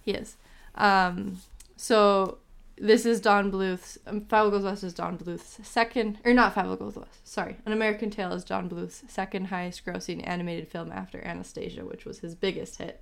[0.00, 0.36] He is.
[0.74, 1.38] Um,
[1.76, 2.38] so
[2.76, 3.98] this is Don Bluth's.
[4.06, 7.26] Um, Fievel Goes West is Don Bluth's second, or not Fievel Goes West.
[7.26, 12.04] Sorry, An American Tail is Don Bluth's second highest grossing animated film after Anastasia, which
[12.04, 13.00] was his biggest hit.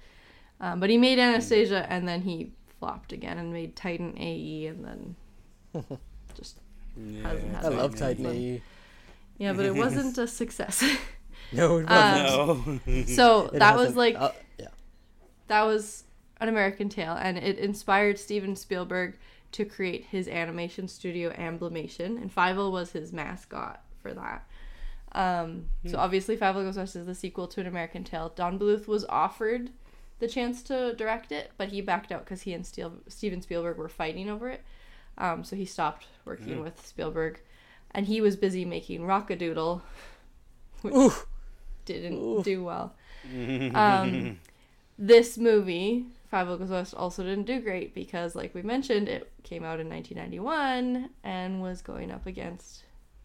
[0.61, 4.85] Um, but he made Anastasia and then he flopped again and made Titan AE and
[4.85, 5.16] then
[6.35, 6.59] just
[6.97, 8.61] Yeah, Hasn't had I love Titan AE.
[9.38, 10.83] yeah, but it wasn't a success.
[11.53, 12.87] No, it Um, wasn't.
[12.88, 13.05] No.
[13.07, 14.66] so It that was hasn't- like uh, yeah.
[15.47, 16.03] that was
[16.40, 19.16] an American Tail, and it inspired Steven Spielberg
[19.53, 24.45] to create his animation studio Amblimation, and Fievel was his mascot for that.
[25.12, 28.33] Um, So obviously, Fievel Goes West is the sequel to An American Tale.
[28.35, 29.71] Don Bluth was offered
[30.23, 33.77] the chance to direct it, but he backed out because he and Steel- Steven Spielberg
[33.77, 34.63] were fighting over it.
[35.19, 37.40] Um, so he stopped working with Spielberg,
[37.90, 39.83] and he was busy making Rock-a-Doodle,
[40.83, 41.13] which Ooh.
[41.85, 42.94] didn't do well.
[43.75, 44.40] Um,
[44.99, 49.63] this movie, Fievel Goes West, also didn't do great because, like we mentioned, it came
[49.65, 52.83] out in 1991 and was going up against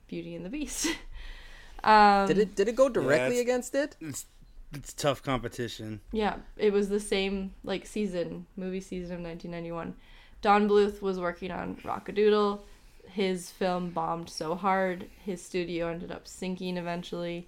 [0.08, 0.88] Beauty and the Beast.
[1.84, 3.96] um, Did it did it go directly it's- against it?
[4.00, 4.26] It's
[4.74, 6.02] It's tough competition.
[6.12, 9.96] Yeah, it was the same like season, movie season of 1991.
[10.42, 12.64] Don Bluth was working on Rock-a-Doodle.
[13.10, 17.48] His film bombed so hard, his studio ended up sinking eventually.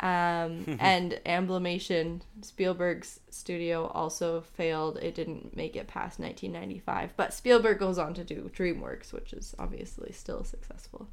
[0.00, 4.98] Um, and Amblimation, Spielberg's studio, also failed.
[4.98, 7.14] It didn't make it past 1995.
[7.16, 11.08] But Spielberg goes on to do DreamWorks, which is obviously still successful.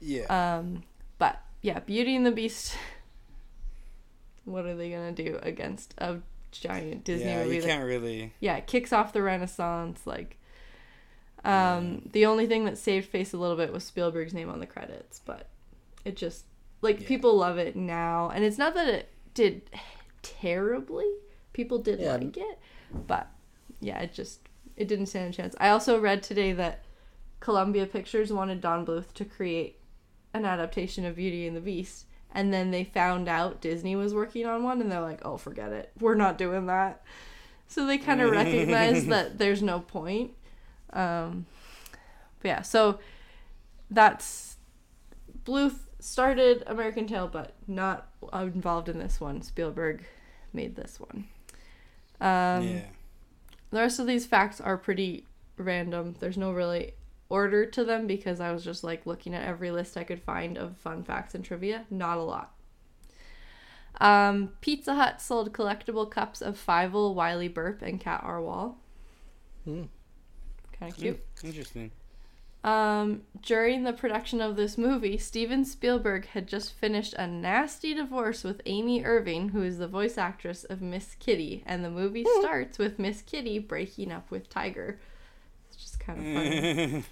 [0.00, 0.24] Yeah.
[0.58, 0.82] Um,
[1.18, 2.76] but yeah, Beauty and the Beast.
[4.48, 6.18] What are they gonna do against a
[6.50, 7.56] giant Disney yeah, movie?
[7.56, 8.32] you that- can't really.
[8.40, 10.06] yeah, it kicks off the Renaissance.
[10.06, 10.36] Like,
[11.44, 14.66] um, the only thing that saved face a little bit was Spielberg's name on the
[14.66, 15.48] credits, but
[16.04, 16.44] it just
[16.82, 17.08] like Yeah.
[17.08, 19.70] people love it now, and it's not that it did
[20.22, 21.08] terribly.
[21.52, 22.16] People did Yeah.
[22.16, 22.58] like it,
[23.06, 23.28] but
[23.80, 24.40] yeah, it just
[24.76, 25.56] it didn't stand a chance.
[25.58, 26.84] I also read today that
[27.40, 29.80] Columbia Pictures wanted Don Bluth to create
[30.34, 32.06] an adaptation of Beauty and the Beast.
[32.32, 35.72] And then they found out Disney was working on one, and they're like, "Oh, forget
[35.72, 35.92] it.
[35.98, 37.02] We're not doing that."
[37.68, 40.32] So they kind of recognize that there's no point.
[40.92, 41.46] Um,
[42.40, 42.98] but yeah, so
[43.90, 44.56] that's
[45.44, 49.42] Bluth started American Tail, but not involved in this one.
[49.42, 50.04] Spielberg
[50.52, 51.26] made this one.
[52.20, 52.80] Um, yeah.
[53.70, 55.24] the rest of these facts are pretty
[55.56, 56.16] random.
[56.18, 56.94] There's no really
[57.28, 60.56] order to them because I was just like looking at every list I could find
[60.56, 61.84] of fun facts and trivia.
[61.90, 62.54] Not a lot.
[64.00, 68.40] Um, Pizza Hut sold collectible cups of Fievel, Wylie Burp, and Cat R.
[68.40, 68.78] Waul.
[69.64, 69.84] Hmm.
[70.78, 71.20] Kind of cute.
[71.42, 71.90] Interesting.
[72.64, 78.42] Um, during the production of this movie, Steven Spielberg had just finished a nasty divorce
[78.42, 82.78] with Amy Irving, who is the voice actress of Miss Kitty, and the movie starts
[82.78, 84.98] with Miss Kitty breaking up with Tiger.
[85.78, 87.04] Just kind of funny.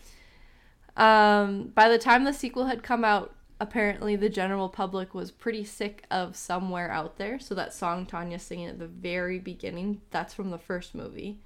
[0.96, 5.64] Um, by the time the sequel had come out, apparently the general public was pretty
[5.64, 7.38] sick of Somewhere Out There.
[7.38, 11.38] So that song Tanya singing at the very beginning, that's from the first movie.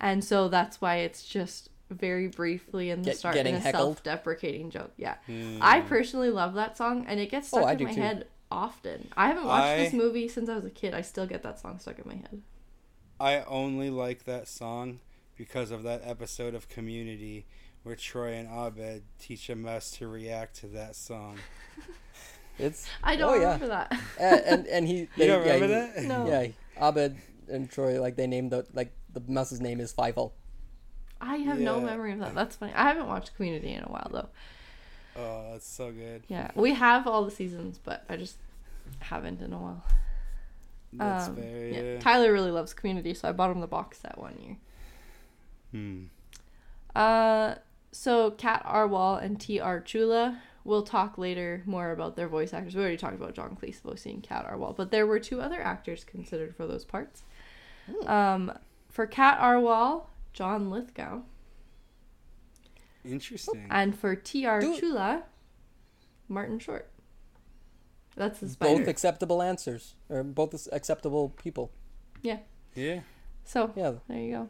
[0.00, 3.64] And so that's why it's just very briefly in the Get- start getting in a
[3.64, 3.96] heckled?
[3.96, 4.92] self-deprecating joke.
[4.96, 5.14] Yeah.
[5.60, 8.00] I personally love that song and it gets stuck Oh, in my too.
[8.00, 9.08] head often.
[9.16, 10.92] I haven't watched I- this movie since I was a kid.
[10.92, 12.42] I still get that song stuck in my head.
[13.18, 14.98] I only like that song
[15.36, 17.46] because of that episode of Community
[17.82, 21.38] where Troy and Abed teach a mess to react to that song.
[22.58, 23.52] It's I don't oh, yeah.
[23.52, 23.92] remember that.
[24.18, 26.02] and, and and he they, don't yeah, remember he- that?
[26.04, 26.26] No.
[26.26, 27.16] Yeah, Abed
[27.50, 30.32] and Troy like they named the like the mouse's name is Fievel.
[31.20, 32.34] I have no memory of that.
[32.34, 32.72] That's funny.
[32.74, 34.28] I haven't watched Community in a while though.
[35.20, 36.22] Oh, that's so good.
[36.28, 38.36] Yeah, we have all the seasons, but I just
[39.00, 39.84] haven't in a while.
[40.94, 41.68] That's Um, fair.
[41.68, 41.80] yeah.
[41.82, 42.00] Yeah.
[42.00, 44.56] Tyler really loves Community, so I bought him the box set one year.
[45.76, 46.04] Hmm.
[46.98, 47.56] Uh,
[47.92, 48.86] so Cat R.
[48.86, 49.60] Waul and T.
[49.60, 49.80] R.
[49.80, 50.40] Chula.
[50.64, 52.74] We'll talk later more about their voice actors.
[52.74, 54.56] We already talked about John Cleese voicing Cat R.
[54.58, 57.22] Waul, but there were two other actors considered for those parts.
[58.06, 58.52] Um,
[58.88, 59.60] for Cat R.
[59.60, 61.20] Waul, John Lithgow,
[63.04, 63.66] Interesting.
[63.70, 64.44] and for T.
[64.44, 64.60] R.
[64.60, 65.22] Do- Chula,
[66.28, 66.90] Martin Short.
[68.16, 68.78] That's the spider.
[68.78, 71.70] Both acceptable answers or both acceptable people.
[72.22, 72.38] Yeah.
[72.74, 73.00] Yeah.
[73.44, 73.92] So Yeah.
[74.08, 74.48] there you go.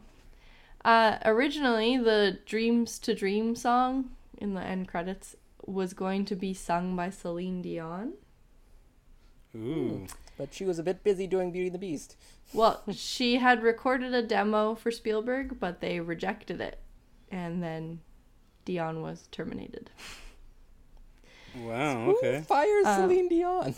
[0.87, 5.35] Uh, originally, the "Dreams to Dream" song in the end credits
[5.65, 8.13] was going to be sung by Celine Dion.
[9.53, 10.07] Ooh.
[10.37, 12.15] But she was a bit busy doing Beauty and the Beast.
[12.53, 16.79] Well, she had recorded a demo for Spielberg, but they rejected it,
[17.29, 17.99] and then
[18.63, 19.89] Dion was terminated.
[21.53, 22.11] Wow.
[22.11, 22.45] Okay.
[22.47, 23.75] fires Uh, Celine Dion?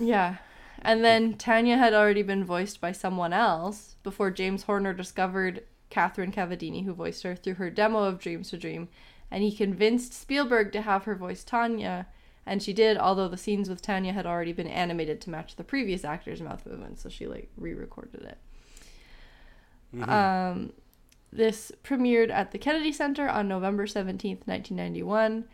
[0.00, 0.38] Yeah.
[0.82, 6.32] And then Tanya had already been voiced by someone else before James Horner discovered Catherine
[6.32, 8.88] Cavadini, who voiced her, through her demo of Dreams to Dream.
[9.30, 12.06] And he convinced Spielberg to have her voice Tanya,
[12.46, 15.64] and she did, although the scenes with Tanya had already been animated to match the
[15.64, 18.38] previous actor's mouth movements, so she like re recorded it.
[20.08, 20.72] Um,
[21.32, 25.44] this premiered at the Kennedy Center on November 17th, 1991,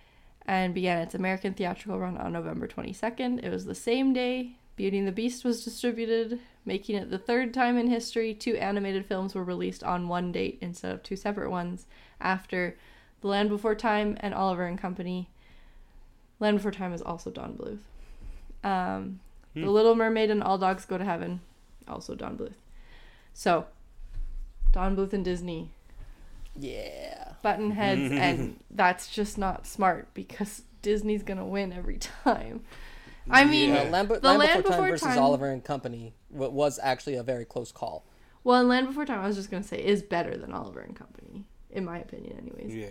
[0.46, 3.42] and began its American theatrical run on November 22nd.
[3.42, 7.54] It was the same day Beauty and the Beast was distributed, making it the third
[7.54, 11.50] time in history two animated films were released on one date instead of two separate
[11.50, 11.86] ones
[12.20, 12.76] after
[13.22, 15.30] The Land Before Time and Oliver and Company.
[16.40, 18.68] Land Before Time is also Don Bluth.
[18.68, 19.20] Um,
[19.54, 21.40] The Little Mermaid and All Dogs Go to Heaven,
[21.88, 22.54] also Don Bluth.
[23.32, 23.66] So,
[24.72, 25.70] Don Bluth and Disney
[26.54, 27.32] Yeah.
[27.40, 32.64] button heads and that's just not smart because Disney's gonna win every time.
[33.30, 33.82] I mean, Yeah.
[33.90, 37.44] Land, The Land Land Before Time versus Time- Oliver and Company was actually a very
[37.44, 38.04] close call.
[38.44, 40.94] well, in Land Before Time, I was just gonna say is better than Oliver and
[40.94, 42.74] Company, in my opinion, anyways.
[42.76, 42.90] Yeah.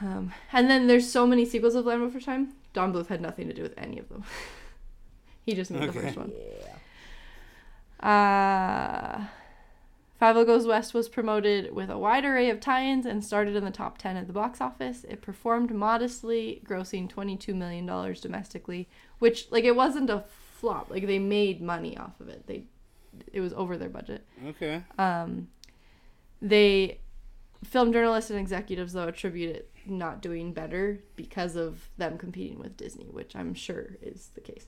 [0.00, 2.54] Um, and then there's so many sequels of Land Before Time.
[2.72, 4.24] Don Bluth had nothing to do with any of them.
[5.44, 6.30] He just made the first one.
[8.02, 8.06] Yeah.
[8.06, 9.24] Uh,
[10.20, 13.70] Fievel Goes West was promoted with a wide array of tie-ins and started in the
[13.70, 15.04] top 10 at the box office.
[15.08, 17.86] It performed modestly, grossing $22 million
[18.20, 18.88] domestically,
[19.18, 20.24] which like it wasn't a
[20.60, 20.90] flop.
[20.90, 22.46] Like they made money off of it.
[22.46, 22.64] They
[23.32, 24.24] it was over their budget.
[24.46, 24.82] Okay.
[24.98, 25.48] Um,
[26.40, 26.98] they
[27.64, 32.76] film journalists and executives though attribute it not doing better because of them competing with
[32.76, 34.66] Disney, which I'm sure is the case.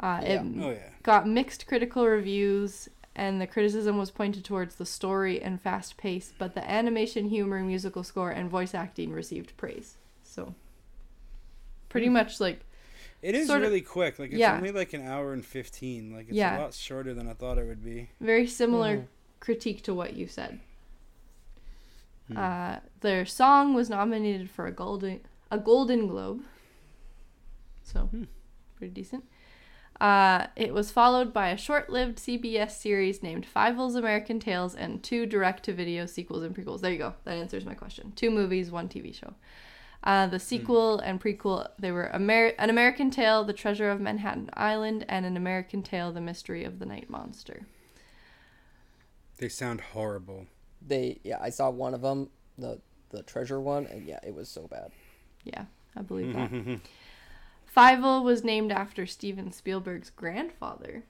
[0.00, 0.42] Uh, Yeah.
[0.42, 0.88] It Oh yeah.
[1.02, 6.32] got mixed critical reviews, and the criticism was pointed towards the story and fast pace,
[6.36, 9.98] but the animation, humor, musical score, and voice acting received praise.
[10.24, 10.54] So,
[11.90, 12.64] pretty much like
[13.22, 14.18] It is Sort of- really quick.
[14.18, 14.56] Like it's yeah.
[14.56, 16.12] only like an hour and fifteen.
[16.12, 16.58] Like it's Yeah.
[16.58, 18.10] a lot shorter than I thought it would be.
[18.20, 19.06] very similar Mhm.
[19.40, 20.58] critique to what you said.
[22.28, 22.36] Hmm.
[22.36, 25.20] Uh, their song was nominated for a golden
[25.50, 26.42] a Golden Globe,
[27.82, 28.24] so Hmm.
[28.76, 29.24] pretty decent.
[30.00, 35.26] Uh, it was followed by a short-lived CBS series named Fievel's American Tales and two
[35.26, 36.80] direct-to-video sequels and prequels.
[36.80, 37.14] There you go.
[37.24, 38.12] That answers my question.
[38.16, 39.34] Two movies, one TV show.
[40.04, 44.50] Uh, the sequel and prequel they were Amer- an American Tail, The Treasure of Manhattan
[44.54, 47.66] Island, and an American Tail, The Mystery of the Night Monster.
[49.38, 50.46] They sound horrible.
[50.84, 52.80] They yeah, I saw one of them, the
[53.10, 54.90] the treasure one, and yeah, it was so bad.
[55.44, 56.50] Yeah, I believe that.
[57.76, 61.04] Fievel was named after Steven Spielberg's grandfather.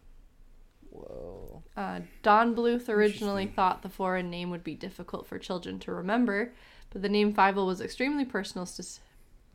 [0.91, 1.63] Whoa.
[1.77, 6.53] Uh, Don Bluth originally thought the foreign name would be difficult for children to remember,
[6.93, 8.85] but the name Fievel was extremely personal to,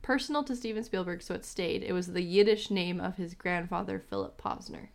[0.01, 1.83] personal to Steven Spielberg, so it stayed.
[1.83, 4.89] It was the Yiddish name of his grandfather, Philip Posner.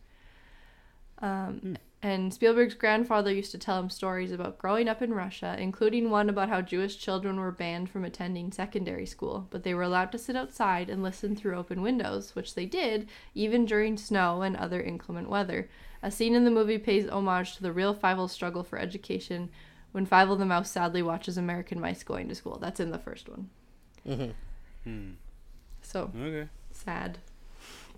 [1.19, 6.09] Um, And Spielberg's grandfather used to tell him stories about growing up in Russia, including
[6.09, 10.11] one about how Jewish children were banned from attending secondary school, but they were allowed
[10.11, 14.57] to sit outside and listen through open windows, which they did, even during snow and
[14.57, 15.69] other inclement weather.
[16.01, 19.49] A scene in the movie pays homage to the real Fievel's struggle for education
[19.93, 22.57] when Fievel the Mouse sadly watches American mice going to school.
[22.59, 23.49] That's in the first one.
[24.05, 24.31] hmm
[24.83, 25.11] Hmm.
[25.81, 26.49] So, Okay.
[26.71, 27.19] sad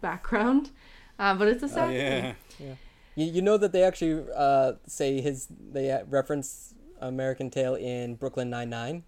[0.01, 0.69] background.
[1.17, 2.35] Uh, but it's a Oh sad thing.
[2.59, 2.75] yeah.
[3.15, 8.15] You, you know that they actually uh, say his they uh, reference American Tail in
[8.15, 9.03] Brooklyn Nine Nine,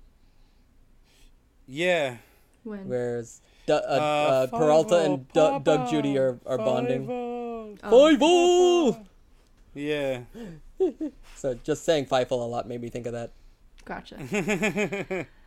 [1.67, 2.17] Yeah.
[2.63, 2.87] When?
[2.87, 7.07] whereas Du- uh, uh, Peralta and Du- Doug Judy are, are bonding.
[7.09, 7.75] Oh.
[7.83, 9.05] Five-O!
[9.73, 10.21] Yeah.
[11.35, 13.31] So just saying Fievel a lot made me think of that.
[13.85, 15.27] Gotcha.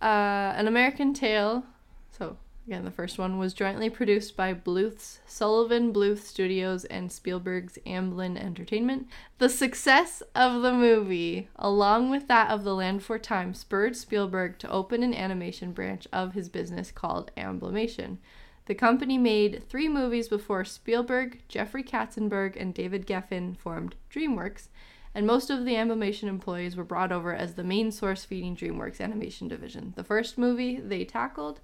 [0.00, 1.64] Uh, An American Tail.
[2.10, 2.36] So
[2.66, 8.36] again, the first one was jointly produced by Bluth's Sullivan Bluth Studios and Spielberg's Amblin
[8.36, 9.06] Entertainment.
[9.38, 14.58] The success of the movie, along with that of The Land for Time, spurred Spielberg
[14.58, 18.18] to open an animation branch of his business called Amblimation.
[18.66, 24.68] The company made three movies before Spielberg, Jeffrey Katzenberg, and David Geffen formed DreamWorks,
[25.14, 29.00] and most of the animation employees were brought over as the main source feeding DreamWorks
[29.00, 29.92] animation division.
[29.96, 31.60] The first movie they tackled,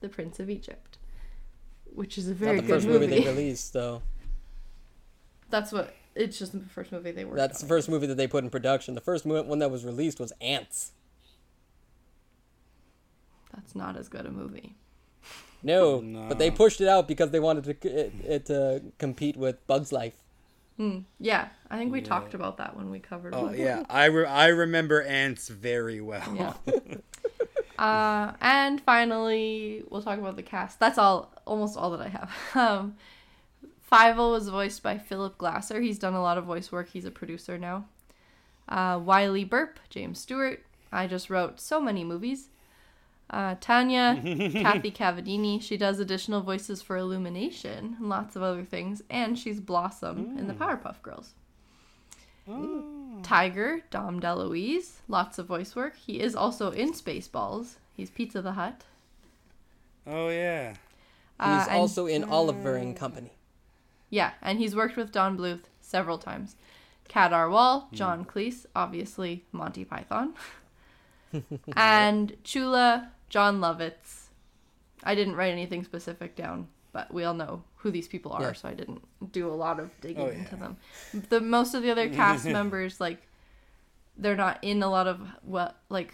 [0.00, 0.96] The Prince of Egypt,
[1.84, 2.66] which is a very good movie.
[2.66, 3.06] Not the good first movie.
[3.06, 4.02] movie they released, though.
[5.50, 8.26] That's what it's just the first movie they worked That's the first movie that they
[8.26, 8.94] put in production.
[8.94, 10.92] The first mo- one that was released was Ants.
[13.54, 14.76] That's not as good a movie.
[15.62, 16.26] No, No.
[16.28, 19.92] but they pushed it out because they wanted to it, it to compete with Bugs
[19.92, 20.14] Life.
[20.76, 21.00] Hmm.
[21.18, 22.06] Yeah, I think we Yeah.
[22.06, 23.34] talked about that when we covered.
[23.34, 23.58] Oh it.
[23.58, 23.82] yeah.
[23.90, 26.22] I re- I remember ants very well.
[26.36, 26.54] Yeah.
[27.78, 30.78] uh, and finally, we'll talk about the cast.
[30.80, 32.30] That's all, almost all that I have.
[32.54, 32.96] Um,
[33.90, 35.80] Fievel was voiced by Philip Glasser.
[35.80, 36.90] He's done a lot of voice work.
[36.90, 37.86] He's a producer now.
[38.68, 40.62] Uh, Wylie Burp, James Stewart.
[40.92, 42.48] I just wrote so many movies.
[43.30, 45.60] Uh, Tanya, Kathy Cavadini.
[45.60, 49.02] She does additional voices for Illumination and lots of other things.
[49.10, 51.34] And she's Blossom in the Powerpuff Girls.
[52.48, 53.18] Oh.
[53.22, 55.96] Tiger, Dom DeLuise, lots of voice work.
[55.96, 57.74] He is also in Spaceballs.
[57.94, 58.84] He's Pizza the Hut.
[60.06, 60.70] Oh yeah.
[60.70, 60.76] He's
[61.40, 63.32] Uh, and- also in Oliver and Company.
[64.08, 66.56] Yeah, and he's worked with Don Bluth several times.
[67.08, 67.50] Cat R.
[67.50, 70.32] Waul, John Cleese, obviously Monty Python.
[71.76, 74.26] and Chula, Jon Lovitz.
[75.04, 78.52] I didn't write anything specific down, but we all know who these people are, Yeah.
[78.52, 79.02] so I didn't
[79.32, 80.76] do a lot of digging Oh, into them.
[81.12, 83.22] The most of the other cast members, like,
[84.16, 86.12] they're not in a lot of what like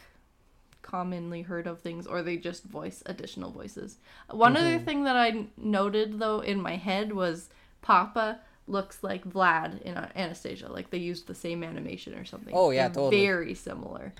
[0.82, 3.96] commonly heard of things, or they just voice additional voices.
[4.30, 4.84] One other mm-hmm.
[4.84, 7.48] thing that I noted though in my head was
[7.80, 12.52] Papa looks like Vlad in Anastasia, like they used the same animation or something.
[12.54, 13.24] Oh, yeah, totally.
[13.24, 14.12] Very similar.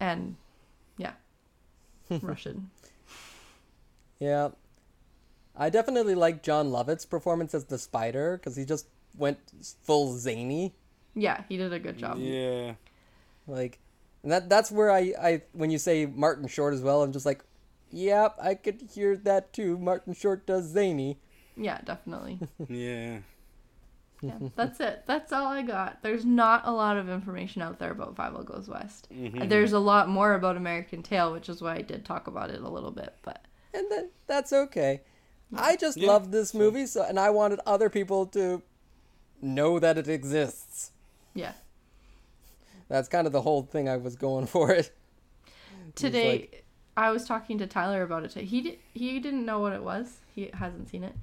[0.00, 0.41] And yeah,
[2.22, 2.70] Russian.
[4.18, 4.50] Yeah.
[5.56, 8.86] I definitely like Jon Lovitz performance as the spider because he just
[9.16, 9.38] went
[9.82, 10.74] full zany.
[11.14, 12.18] Yeah, he did a good job.
[12.18, 12.74] Yeah.
[13.46, 13.78] Like,
[14.22, 17.26] and that that's where I I when you say Martin Short as well, I'm just
[17.26, 17.44] like,
[17.90, 19.76] yep, I could hear that too.
[19.78, 21.18] Martin Short does zany.
[21.56, 22.38] Yeah, definitely.
[22.68, 23.18] Yeah.
[24.22, 25.02] Yeah, that's it.
[25.06, 26.02] That's all I got.
[26.02, 29.08] There's not a lot of information out there about Fievel Goes West.
[29.12, 29.48] Mm-hmm.
[29.48, 32.60] There's a lot more about American Tail, which is why I did talk about it
[32.62, 33.14] a little bit.
[33.22, 33.44] But
[33.74, 35.00] and then that's okay.
[35.54, 38.62] I just Yeah, love this movie, so and I wanted other people to
[39.42, 40.92] know that it exists.
[41.34, 41.52] yeah,
[42.88, 44.90] That's kind of the whole thing I was going for it.
[45.94, 46.64] today like-
[46.96, 48.32] I was talking to Tyler about it.
[48.34, 50.18] He did, he didn't know what it was.
[50.34, 51.14] He hasn't seen it.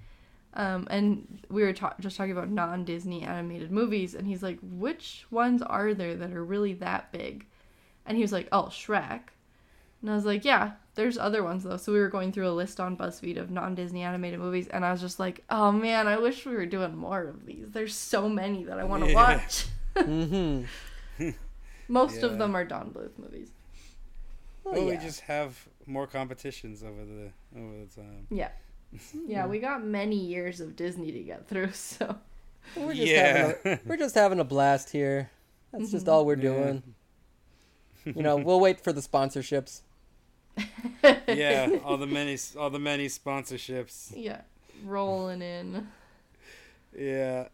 [0.56, 4.58] Um, and we were ta- just talking about non Disney animated movies, and he's like,
[4.62, 7.46] "Which ones are there that are really that big?"
[8.06, 9.22] And he was like, "Oh, Shrek."
[10.02, 12.52] And I was like, "Yeah, there's other ones though." So we were going through a
[12.52, 16.08] list on BuzzFeed of non Disney animated movies, and I was just like, "Oh man,
[16.08, 17.68] I wish we were doing more of these.
[17.70, 19.16] There's so many that I want to Yeah.
[19.16, 21.30] watch." Mm-hmm.
[21.90, 23.50] Most of them are Don Bluth movies.
[24.66, 24.92] Oh, well, yeah.
[24.92, 28.28] we just have more competitions over the over the time.
[28.30, 28.50] Yeah.
[29.28, 32.16] Yeah, we got many years of Disney to get through, so
[32.76, 33.48] We're just Yeah.
[33.64, 35.30] having a, we're just having a blast here.
[35.72, 36.14] That's just mm-hmm.
[36.14, 36.42] all we're Yeah.
[36.42, 36.84] doing.
[38.06, 39.82] You know, we'll wait for the sponsorships.
[41.28, 44.12] yeah, all the many all the many sponsorships.
[44.16, 44.42] yeah,
[44.86, 45.88] rolling in.
[46.98, 47.44] Yeah.
[47.44, 47.50] They're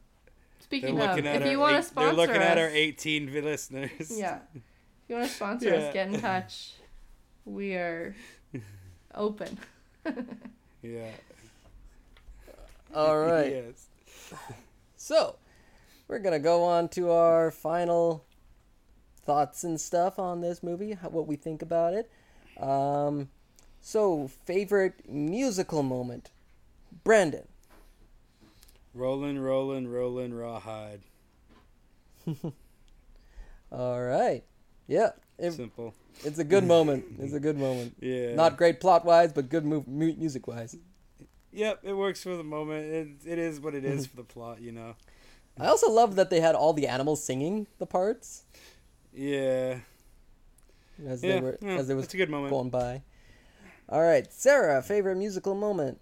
[0.59, 3.29] Speaking of, if our you want to eight- sponsor They're looking us, at our 18
[3.29, 3.91] vi- listeners.
[4.17, 4.61] yeah, if
[5.09, 5.75] you want to sponsor Yeah.
[5.75, 6.73] us, get in touch.
[7.43, 8.15] We are
[9.13, 9.57] open.
[10.85, 11.11] Yeah.
[12.93, 13.51] All right.
[13.51, 13.87] Yes.
[14.95, 15.35] So,
[16.07, 18.23] we're going to go on to our final
[19.23, 22.09] thoughts and stuff on this movie, how, what we think about it.
[22.61, 23.29] Um,
[23.81, 26.29] so, favorite musical moment?
[27.03, 27.47] Brandon.
[28.93, 31.01] Rolling, rolling, rolling, rawhide.
[33.71, 34.43] All right.
[34.87, 35.93] Yeah, it, Simple.
[36.23, 37.05] it's a good moment.
[37.19, 37.95] It's a good moment.
[38.01, 38.35] Yeah.
[38.35, 40.77] Not great plot wise, but good move, mu- music wise.
[41.51, 42.85] Yep, it works for the moment.
[42.85, 44.95] It, it is what it is for the plot, you know.
[45.59, 48.43] I also love that they had all the animals singing the parts
[49.13, 49.79] Yeah.
[51.07, 51.35] as Yeah.
[51.35, 52.51] they were yeah, as they was it's a good moment.
[52.51, 53.01] going by.
[53.87, 55.99] All right, Sarah, favorite musical moment.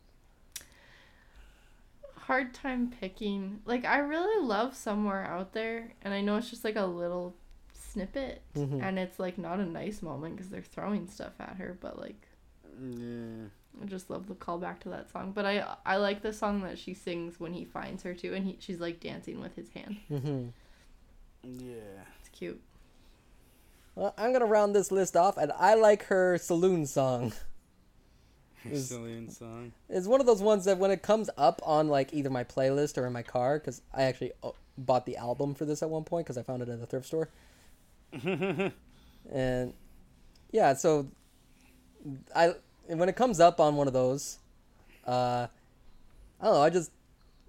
[2.15, 3.59] Hard time picking.
[3.65, 7.36] Like I really love somewhere out there, and I know it's just like a little
[7.93, 8.81] snippet, Mhm.
[8.81, 12.27] and it's like not a nice moment because they're throwing stuff at her, but like
[12.81, 13.47] Yeah.
[13.81, 15.31] I just love the callback to that song.
[15.31, 18.45] But I I like the song that she sings when he finds her too, and
[18.45, 19.97] he she's like dancing with his hand.
[20.09, 20.47] Mm-hmm.
[21.43, 22.03] Yeah.
[22.19, 22.61] It's cute.
[23.95, 27.33] Well, I'm gonna round this list off, and I like her saloon song.
[28.65, 29.73] Is- Brazilian song.
[29.89, 32.97] It's one of those ones that when it comes up on like either my playlist
[32.97, 36.05] or in my car, because I actually uh, bought the album for this at one
[36.05, 37.29] point because I found it at a thrift store.
[39.32, 39.74] and
[40.51, 41.07] yeah, so
[42.36, 42.53] I
[42.88, 44.39] when it comes up on one of those,
[45.07, 45.47] uh,
[46.41, 46.61] I don't know.
[46.61, 46.91] I just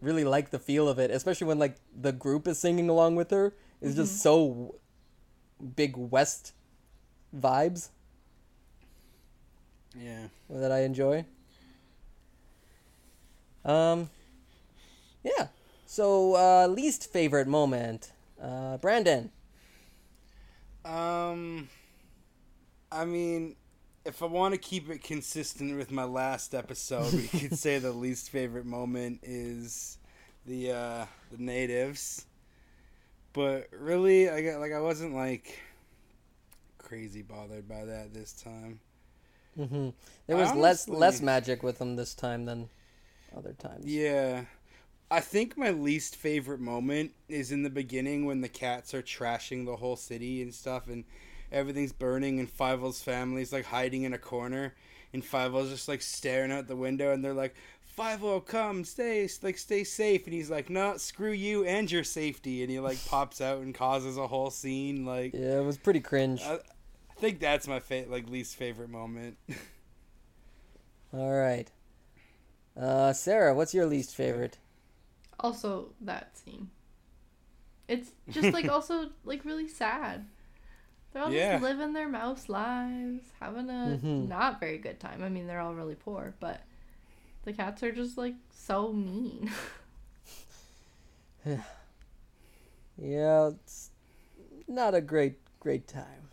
[0.01, 3.31] really like the feel of it, especially when like the group is singing along with
[3.31, 3.55] her.
[3.81, 4.77] It's just so
[5.77, 6.53] big West
[7.37, 7.91] vibes
[9.99, 10.29] Yeah.
[10.51, 11.25] that I enjoy.
[13.65, 14.11] Um,
[15.23, 15.49] yeah.
[15.87, 18.13] So uh, least favorite moment,
[18.43, 19.31] uh, Brandon.
[20.85, 21.69] Um,
[22.93, 23.57] I mean,
[24.05, 27.93] if I want to keep it consistent with my last episode, we could say the
[27.93, 29.99] least favorite moment is
[30.47, 32.27] the uh, the natives.
[33.33, 35.59] But really, I got like I wasn't like
[36.79, 38.81] crazy bothered by that this time.
[39.59, 39.91] Mm-hmm.
[40.27, 42.69] There was less less magic with them this time than
[43.37, 43.87] other times.
[43.87, 44.45] Yeah.
[45.15, 49.65] I think my least favorite moment is in the beginning when the cats are trashing
[49.65, 51.05] the whole city and stuff and
[51.53, 54.75] everything's burning and Fievel's family's like hiding in a corner
[55.13, 57.55] and Fievel's just like staring out the window and they're like
[57.97, 62.63] Fievel come stay like stay safe and he's like no screw you and your safety
[62.63, 66.01] and he like pops out and causes a whole scene like Yeah, it was pretty
[66.01, 66.43] cringe.
[66.43, 69.37] I, I think that's my fa- like least favorite moment.
[71.15, 71.71] All right.
[72.77, 74.59] Uh, Sarah, what's your least favorite?
[75.41, 76.71] Also, that scene.
[77.89, 80.27] It's just like also like really sad.
[81.13, 81.53] They're all Yeah.
[81.55, 84.29] just living their mouse lives, having a Mhm.
[84.29, 85.23] not very good time.
[85.23, 86.61] I mean, they're all really poor, but
[87.45, 89.51] the cats are just like so mean.
[92.97, 93.91] Yeah, it's
[94.69, 96.29] not a great great time.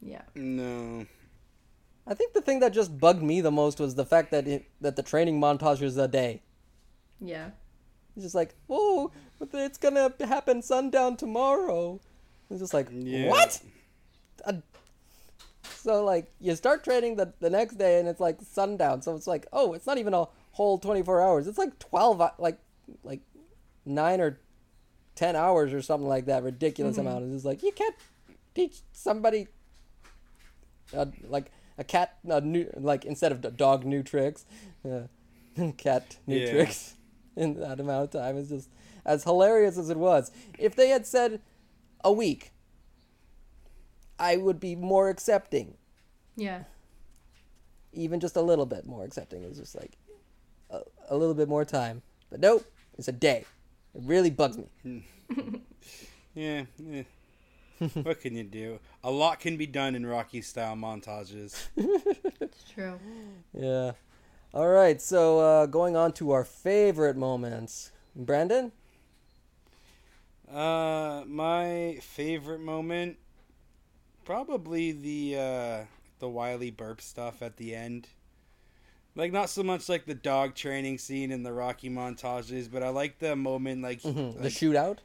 [0.00, 0.22] yeah.
[0.34, 1.06] no.
[2.06, 4.64] I think the thing that just bugged me the most was the fact that it,
[4.80, 6.42] that the training montage was a day.
[7.20, 7.50] Yeah.
[8.20, 9.10] It's just like, oh,
[9.54, 11.98] it's gonna happen sundown tomorrow.
[12.50, 13.28] It's just like, Yeah.
[13.30, 13.62] what?
[14.44, 14.52] Uh,
[15.74, 19.00] so like, you start training the the next day, and it's like sundown.
[19.00, 21.46] So it's like, oh, it's not even a whole twenty four hours.
[21.46, 22.58] It's like twelve, like
[23.02, 23.20] like
[23.86, 24.38] nine or
[25.14, 26.42] ten hours or something like that.
[26.42, 27.24] Ridiculous amount.
[27.24, 27.94] It's just like you can't
[28.54, 29.48] teach somebody
[30.94, 34.44] uh, like a cat uh, new like instead of a dog new tricks,
[34.84, 35.04] uh,
[35.78, 36.50] cat new Yeah.
[36.50, 36.96] tricks
[37.36, 38.36] in that amount of time.
[38.36, 38.68] is just
[39.04, 40.30] as hilarious as it was.
[40.58, 41.40] If they had said
[42.04, 42.50] a week,
[44.18, 45.74] I would be more accepting,
[46.36, 46.64] Yeah.
[47.92, 49.42] even just a little bit more accepting.
[49.44, 49.96] It's just like
[50.70, 52.02] a, a little bit more time.
[52.30, 52.64] But nope,
[52.98, 53.44] it's a day.
[53.94, 54.66] It really bugs me.
[54.82, 54.98] Hmm.
[56.32, 56.66] Yeah.
[56.78, 57.02] yeah.
[57.94, 58.78] what can you do?
[59.02, 61.66] A lot can be done in Rocky style montages.
[61.76, 63.00] It's true.
[63.52, 63.92] Yeah.
[64.52, 67.92] All right, so uh, going on to our favorite moments.
[68.16, 68.72] Brandon?
[70.52, 73.18] Uh, my favorite moment,
[74.24, 75.84] probably the uh,
[76.18, 78.08] the Wylie Burp stuff at the end.
[79.14, 82.88] Like not so much like the dog training scene and the Rocky montages, but I
[82.88, 84.98] like the moment like, the like shootout?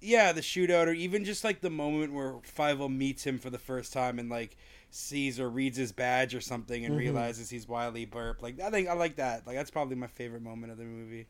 [0.00, 3.58] yeah, the shootout, or even just like the moment where Fievel meets him for the
[3.58, 4.56] first time and like
[4.90, 7.00] sees or reads his badge or something and mm-hmm.
[7.00, 8.42] realizes he's Wylie Burp.
[8.42, 9.46] Like I think I like that.
[9.46, 11.26] Like that's probably my favorite moment of the movie.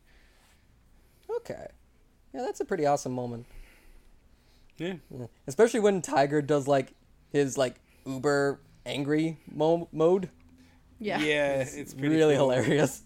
[1.29, 1.67] Okay.
[2.33, 3.45] Yeah, that's a pretty awesome moment.
[4.77, 4.95] Yeah.
[5.09, 5.27] Yeah.
[5.47, 6.93] Especially when Tiger does like
[7.31, 10.29] his like uber angry mo- mode.
[10.99, 11.19] Yeah.
[11.19, 12.49] Yeah, it's pretty really cool.
[12.51, 13.03] hilarious.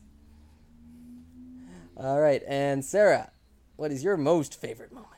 [1.98, 3.32] All right, and Sarah,
[3.76, 5.11] what is your most favorite moment?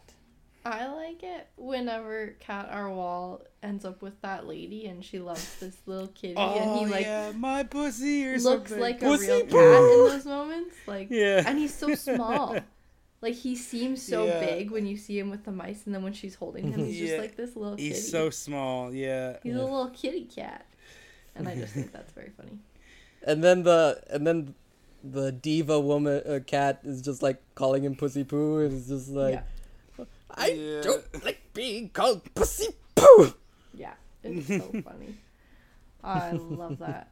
[0.66, 2.89] I like it whenever Cat R.
[2.89, 6.91] Waul ends up with that lady and she loves this little kitty and Oh he
[6.91, 8.80] like yeah, my pussy or looks something.
[8.80, 9.51] like a Pussy real cat in
[10.09, 10.76] those moments.
[10.88, 11.43] Like Yeah.
[11.45, 12.57] and he's so small.
[13.22, 14.39] like he seems so Yeah.
[14.39, 16.99] big when you see him with the mice and then when she's holding him he's
[17.01, 17.07] Yeah.
[17.07, 17.89] just like this little kitty.
[17.89, 18.93] He's so small.
[18.93, 19.38] Yeah.
[19.43, 20.66] He's a little kitty cat.
[21.36, 22.57] And I just think that's very funny.
[23.26, 24.55] And then the and then
[25.03, 29.09] the diva woman uh, cat is just like calling him pussy poo, and it's just
[29.09, 29.41] like yeah.
[30.36, 30.81] I Yeah.
[30.81, 33.34] don't like being called pussy poo.
[33.73, 33.93] Yeah.
[34.23, 35.17] It's so funny.
[36.03, 37.09] I love that.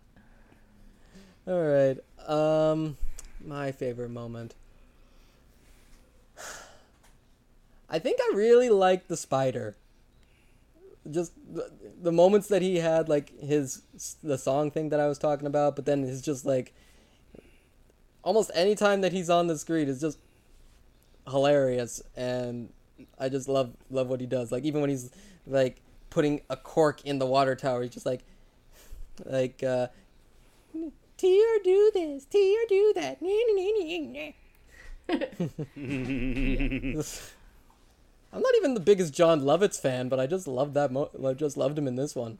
[1.48, 1.98] All right.
[2.28, 2.98] Um,
[3.44, 4.56] my favorite moment.
[7.90, 9.76] I think I really liked the spider.
[11.10, 13.82] Just the, the moments that he had, like his
[14.24, 16.74] the song thing that I was talking about, but then it's just like
[18.24, 20.20] almost any time that he's on the screen is just
[21.28, 22.70] hilarious, and
[23.20, 24.52] I just love love what he does.
[24.52, 25.12] Like even when he's
[25.48, 28.22] like putting a cork in the water tower, he's just like
[29.26, 29.88] like uh
[31.22, 33.20] Tear do this, tear do that.
[38.34, 40.92] I'm not even the biggest Jon Lovitz fan, but I just loved that.
[40.92, 42.40] Mo- I just loved him in this one.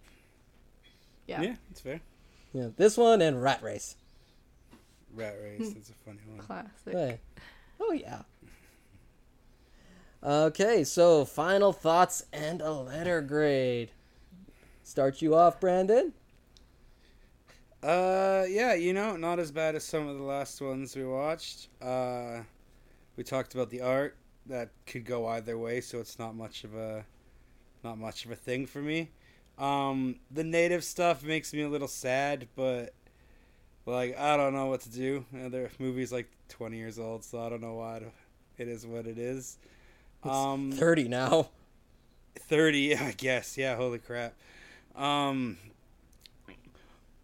[1.28, 1.42] Yeah.
[1.42, 2.02] Yeah, it's fair.
[2.54, 3.96] Yeah, this one and Rat Race.
[5.14, 5.74] Rat race.
[5.74, 6.40] That's a funny one.
[6.40, 6.94] Classic.
[6.94, 7.20] Hey.
[7.80, 8.22] Oh yeah.
[10.24, 13.90] Okay, so final thoughts and a letter grade.
[14.84, 16.14] Start you off, Brandon.
[17.82, 21.70] Uh, yeah, you know, not as bad as some of the last ones we watched.
[21.82, 22.42] Uh,
[23.16, 24.16] we talked about the art
[24.46, 27.04] that could go either way, so it's not much of a,
[27.84, 29.10] not much of a thing for me.
[29.58, 32.94] Um, the native stuff makes me a little sad, but
[33.88, 35.26] like I don't know what to do.
[35.34, 38.02] Uh, their movie's like twenty years old, so I don't know why
[38.60, 39.58] it is what it is.
[40.24, 41.50] Um, Thirty now.
[42.40, 44.34] 30 i guess yeah holy crap
[44.96, 45.58] um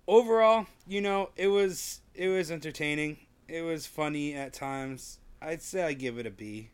[0.08, 3.18] overall you know it was it was entertaining
[3.48, 6.70] it was funny at times i'd say i give it a b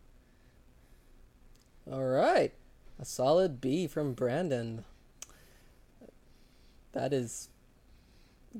[1.91, 2.53] All right,
[2.99, 4.85] a solid B from Brandon.
[6.93, 7.49] That is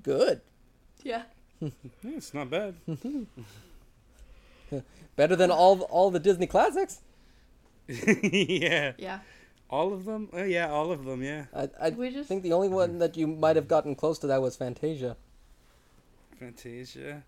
[0.02, 0.42] good.
[1.04, 1.24] Yeah.
[1.62, 1.72] Yeah,
[2.18, 2.76] it's not bad
[5.16, 7.00] Better than all all the Disney classics.
[7.88, 9.20] yeah Yeah.
[9.70, 12.54] all of them oh yeah all of them yeah I, I We just- think the
[12.54, 15.18] only one that you might have gotten close to that was Fantasia.
[16.40, 17.24] fantasia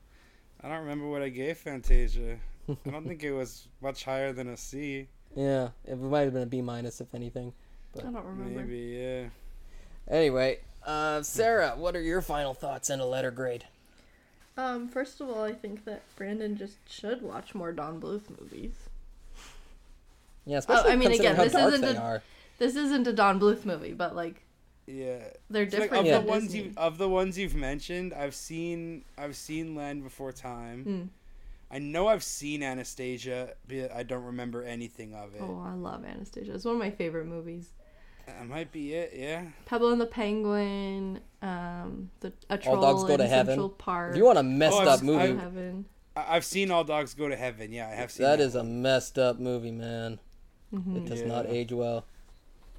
[0.64, 2.38] i don't remember what i gave fantasia
[2.70, 6.43] i don't think it was much higher than a c Yeah, it might have been
[6.43, 7.51] a B minus if anything.
[7.93, 8.62] But I don't remember.
[8.62, 9.30] maybe yeah
[10.08, 13.66] Anyway, uh, Sarah, what are your final thoughts and a letter grade?
[14.56, 18.85] Um, first of all, I think that Brandon just should watch more Don Bluth movies.
[20.46, 22.24] Yeah, especially I mean, again, how this dark isn't they a- are.
[22.58, 24.43] This isn't a Don Bluth movie, but like,
[24.88, 25.18] Yeah.
[25.50, 26.20] They're It's like, different of Yeah.
[26.20, 26.60] the ones Disney.
[26.70, 28.14] you of the ones you've mentioned.
[28.14, 30.86] I've seen I've seen Land Before Time.
[30.86, 31.10] Mm.
[31.72, 35.41] I know I've seen Anastasia, but I don't remember anything of it.
[35.41, 36.54] Oh, I love Anastasia.
[36.54, 37.74] It's one of my favorite movies.
[38.28, 39.14] That might be it.
[39.16, 39.46] Yeah.
[39.66, 43.48] Pebble and the Penguin, um, the a troll All Dogs Go in to Heaven.
[43.54, 44.12] Central Park.
[44.12, 45.86] If you want a messed Oh, up I've- movie, I've- Heaven.
[46.16, 47.72] I- I've seen All Dogs Go to Heaven.
[47.74, 48.43] Yeah, I have seen that that.
[48.43, 50.20] is a messed up movie, man.
[50.76, 50.98] Mm-hmm.
[50.98, 52.06] It does not age well.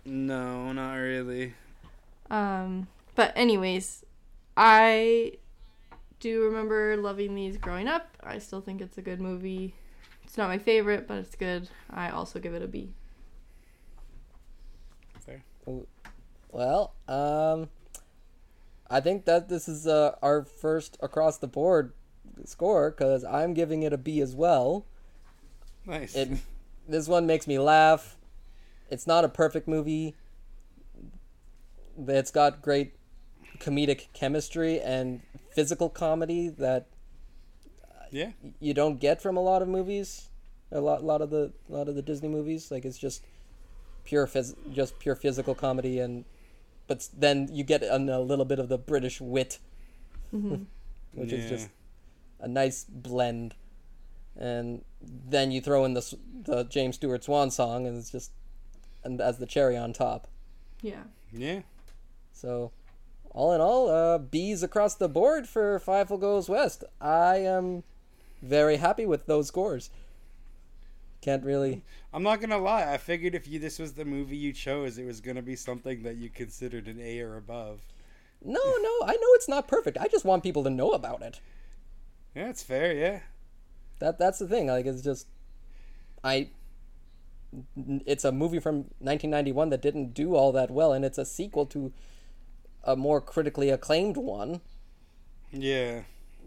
[0.05, 1.55] No, not really.
[2.31, 4.05] Um, but anyways,
[4.57, 5.33] I
[6.21, 8.09] do remember loving these growing up.
[8.23, 9.75] I still think it's a good movie.
[10.25, 11.69] It's not my favorite, but it's good.
[11.91, 12.93] I also give it a B.
[15.21, 15.43] Fair.
[16.51, 17.69] Well, um,
[18.91, 21.93] I think that this is uh, our first across the board
[22.45, 24.85] score because I'm giving it a B as well.
[25.87, 26.15] Nice.
[26.15, 26.31] It
[26.89, 28.17] this one makes me laugh.
[28.91, 30.15] It's not a perfect movie.
[32.07, 32.95] It's got great
[33.59, 35.21] comedic chemistry and
[35.51, 36.87] physical comedy that
[37.85, 38.33] uh, yeah.
[38.61, 40.29] you don't get from a lot of movies.
[40.71, 42.71] A lot, lot of the, lot of the Disney movies.
[42.71, 43.23] Like it's just
[44.05, 46.25] pure phys- just pure physical comedy, and
[46.87, 49.59] but then you get an, a little bit of the British wit,
[50.35, 50.65] mm-hmm.
[51.13, 51.69] which is just
[52.41, 53.55] a nice blend.
[54.39, 58.33] And then you throw in the the James Stewart Swan song, and it's just
[59.05, 60.29] and as the cherry on top.
[60.83, 61.05] Yeah.
[61.33, 61.61] Yeah.
[62.33, 62.73] So,
[63.31, 66.85] all in all, uh, B's across the board for Fievel Goes West.
[67.01, 67.83] I am
[68.43, 69.91] very happy with those scores.
[71.23, 71.83] Can't really.
[72.13, 72.93] I'm not gonna lie.
[72.93, 76.03] I figured if you this was the movie you chose, it was gonna be something
[76.03, 77.81] that you considered an A or above.
[78.45, 79.99] No, no, I know it's not perfect.
[79.99, 81.41] I just want people to know about it.
[82.35, 82.93] Yeah, it's fair.
[82.93, 83.21] Yeah.
[83.99, 84.69] That that's the thing.
[84.69, 85.27] Like it's just,
[86.23, 86.51] I.
[88.05, 91.65] It's a movie from 1991 that didn't do all that well, and it's a sequel
[91.67, 91.93] to
[92.85, 94.61] a more critically acclaimed one.
[95.53, 96.03] Yeah.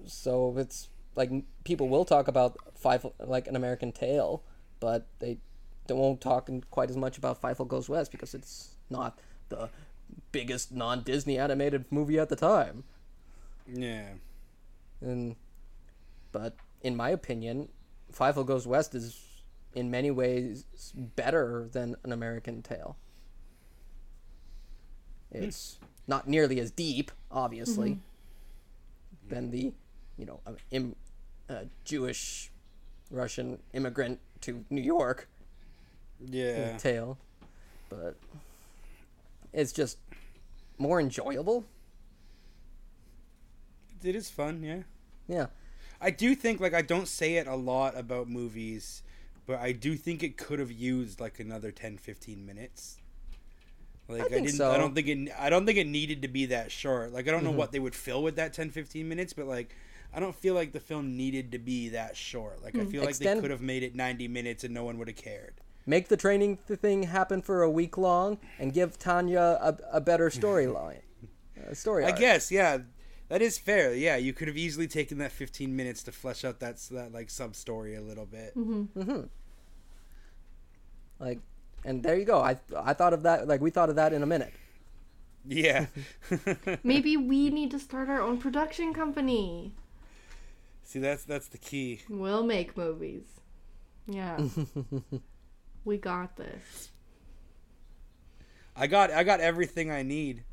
[0.05, 1.31] so it's like
[1.63, 4.43] people will talk about five like an American Tail,
[4.79, 5.37] but they
[5.87, 9.19] they won't talk in quite as much about Fievel Goes West because it's not
[9.49, 9.69] the
[10.31, 12.83] biggest non-Disney animated movie at the time.
[13.67, 14.09] Yeah.
[15.01, 15.35] And
[16.31, 17.69] but in my opinion,
[18.11, 19.19] Fievel Goes West is
[19.73, 20.65] in many ways
[20.95, 22.97] better than an American Tail.
[25.31, 25.77] It's
[26.07, 27.99] not nearly as deep, obviously,
[29.27, 29.73] than the,
[30.17, 30.95] you know, uh, Im,
[31.49, 32.51] uh, Jewish
[33.11, 35.27] Russian immigrant to New York
[36.19, 36.77] Yeah.
[36.77, 37.17] tale,
[37.89, 38.15] but
[39.53, 39.97] it's just
[40.79, 41.65] more enjoyable.
[44.03, 44.63] It is fun.
[44.63, 44.83] Yeah.
[45.27, 45.47] Yeah.
[46.01, 49.03] I do think like I don't say it a lot about movies,
[49.45, 52.97] but I do think it could have used like another 10 15 minutes.
[54.07, 54.71] Like I, think didn't so.
[54.71, 57.13] I don't think it I don't think it needed to be that short.
[57.13, 57.57] Like I don't know Mm-hmm.
[57.59, 59.75] what they would fill with that 10 15 minutes, but like
[60.13, 62.63] I don't feel like the film needed to be that short.
[62.63, 64.97] Like I feel like Extend- they could have made it 90 minutes and no one
[64.97, 65.55] would have cared.
[65.85, 70.29] Make the training thing happen for a week long and give Tanya a, a better
[70.29, 71.01] storyline.
[71.67, 72.05] A story.
[72.05, 72.19] I arc.
[72.19, 72.79] guess, yeah.
[73.29, 73.93] That is fair.
[73.93, 77.29] Yeah, you could have easily taken that 15 minutes to flesh out that that like
[77.29, 78.55] sub story a little bit.
[78.57, 78.99] Mm-hmm.
[78.99, 79.21] mm-hmm.
[81.19, 81.39] Like,
[81.85, 82.41] and there you go.
[82.41, 83.47] I I thought of that.
[83.47, 84.53] Like we thought of that in a minute.
[85.45, 85.87] Yeah.
[86.83, 89.73] Maybe we need to start our own production company.
[90.83, 92.01] See, that's that's the key.
[92.09, 93.25] We'll make movies.
[94.07, 94.39] Yeah.
[95.85, 96.89] we got this.
[98.75, 100.43] I got I got everything I need.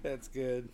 [0.03, 0.69] That's good.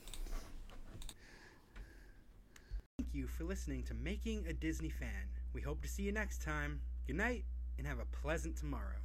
[2.98, 5.30] Thank you for listening to Making a Disney Fan.
[5.54, 6.82] We hope to see you next time.
[7.08, 7.46] Good night
[7.78, 9.00] and have a pleasant tomorrow.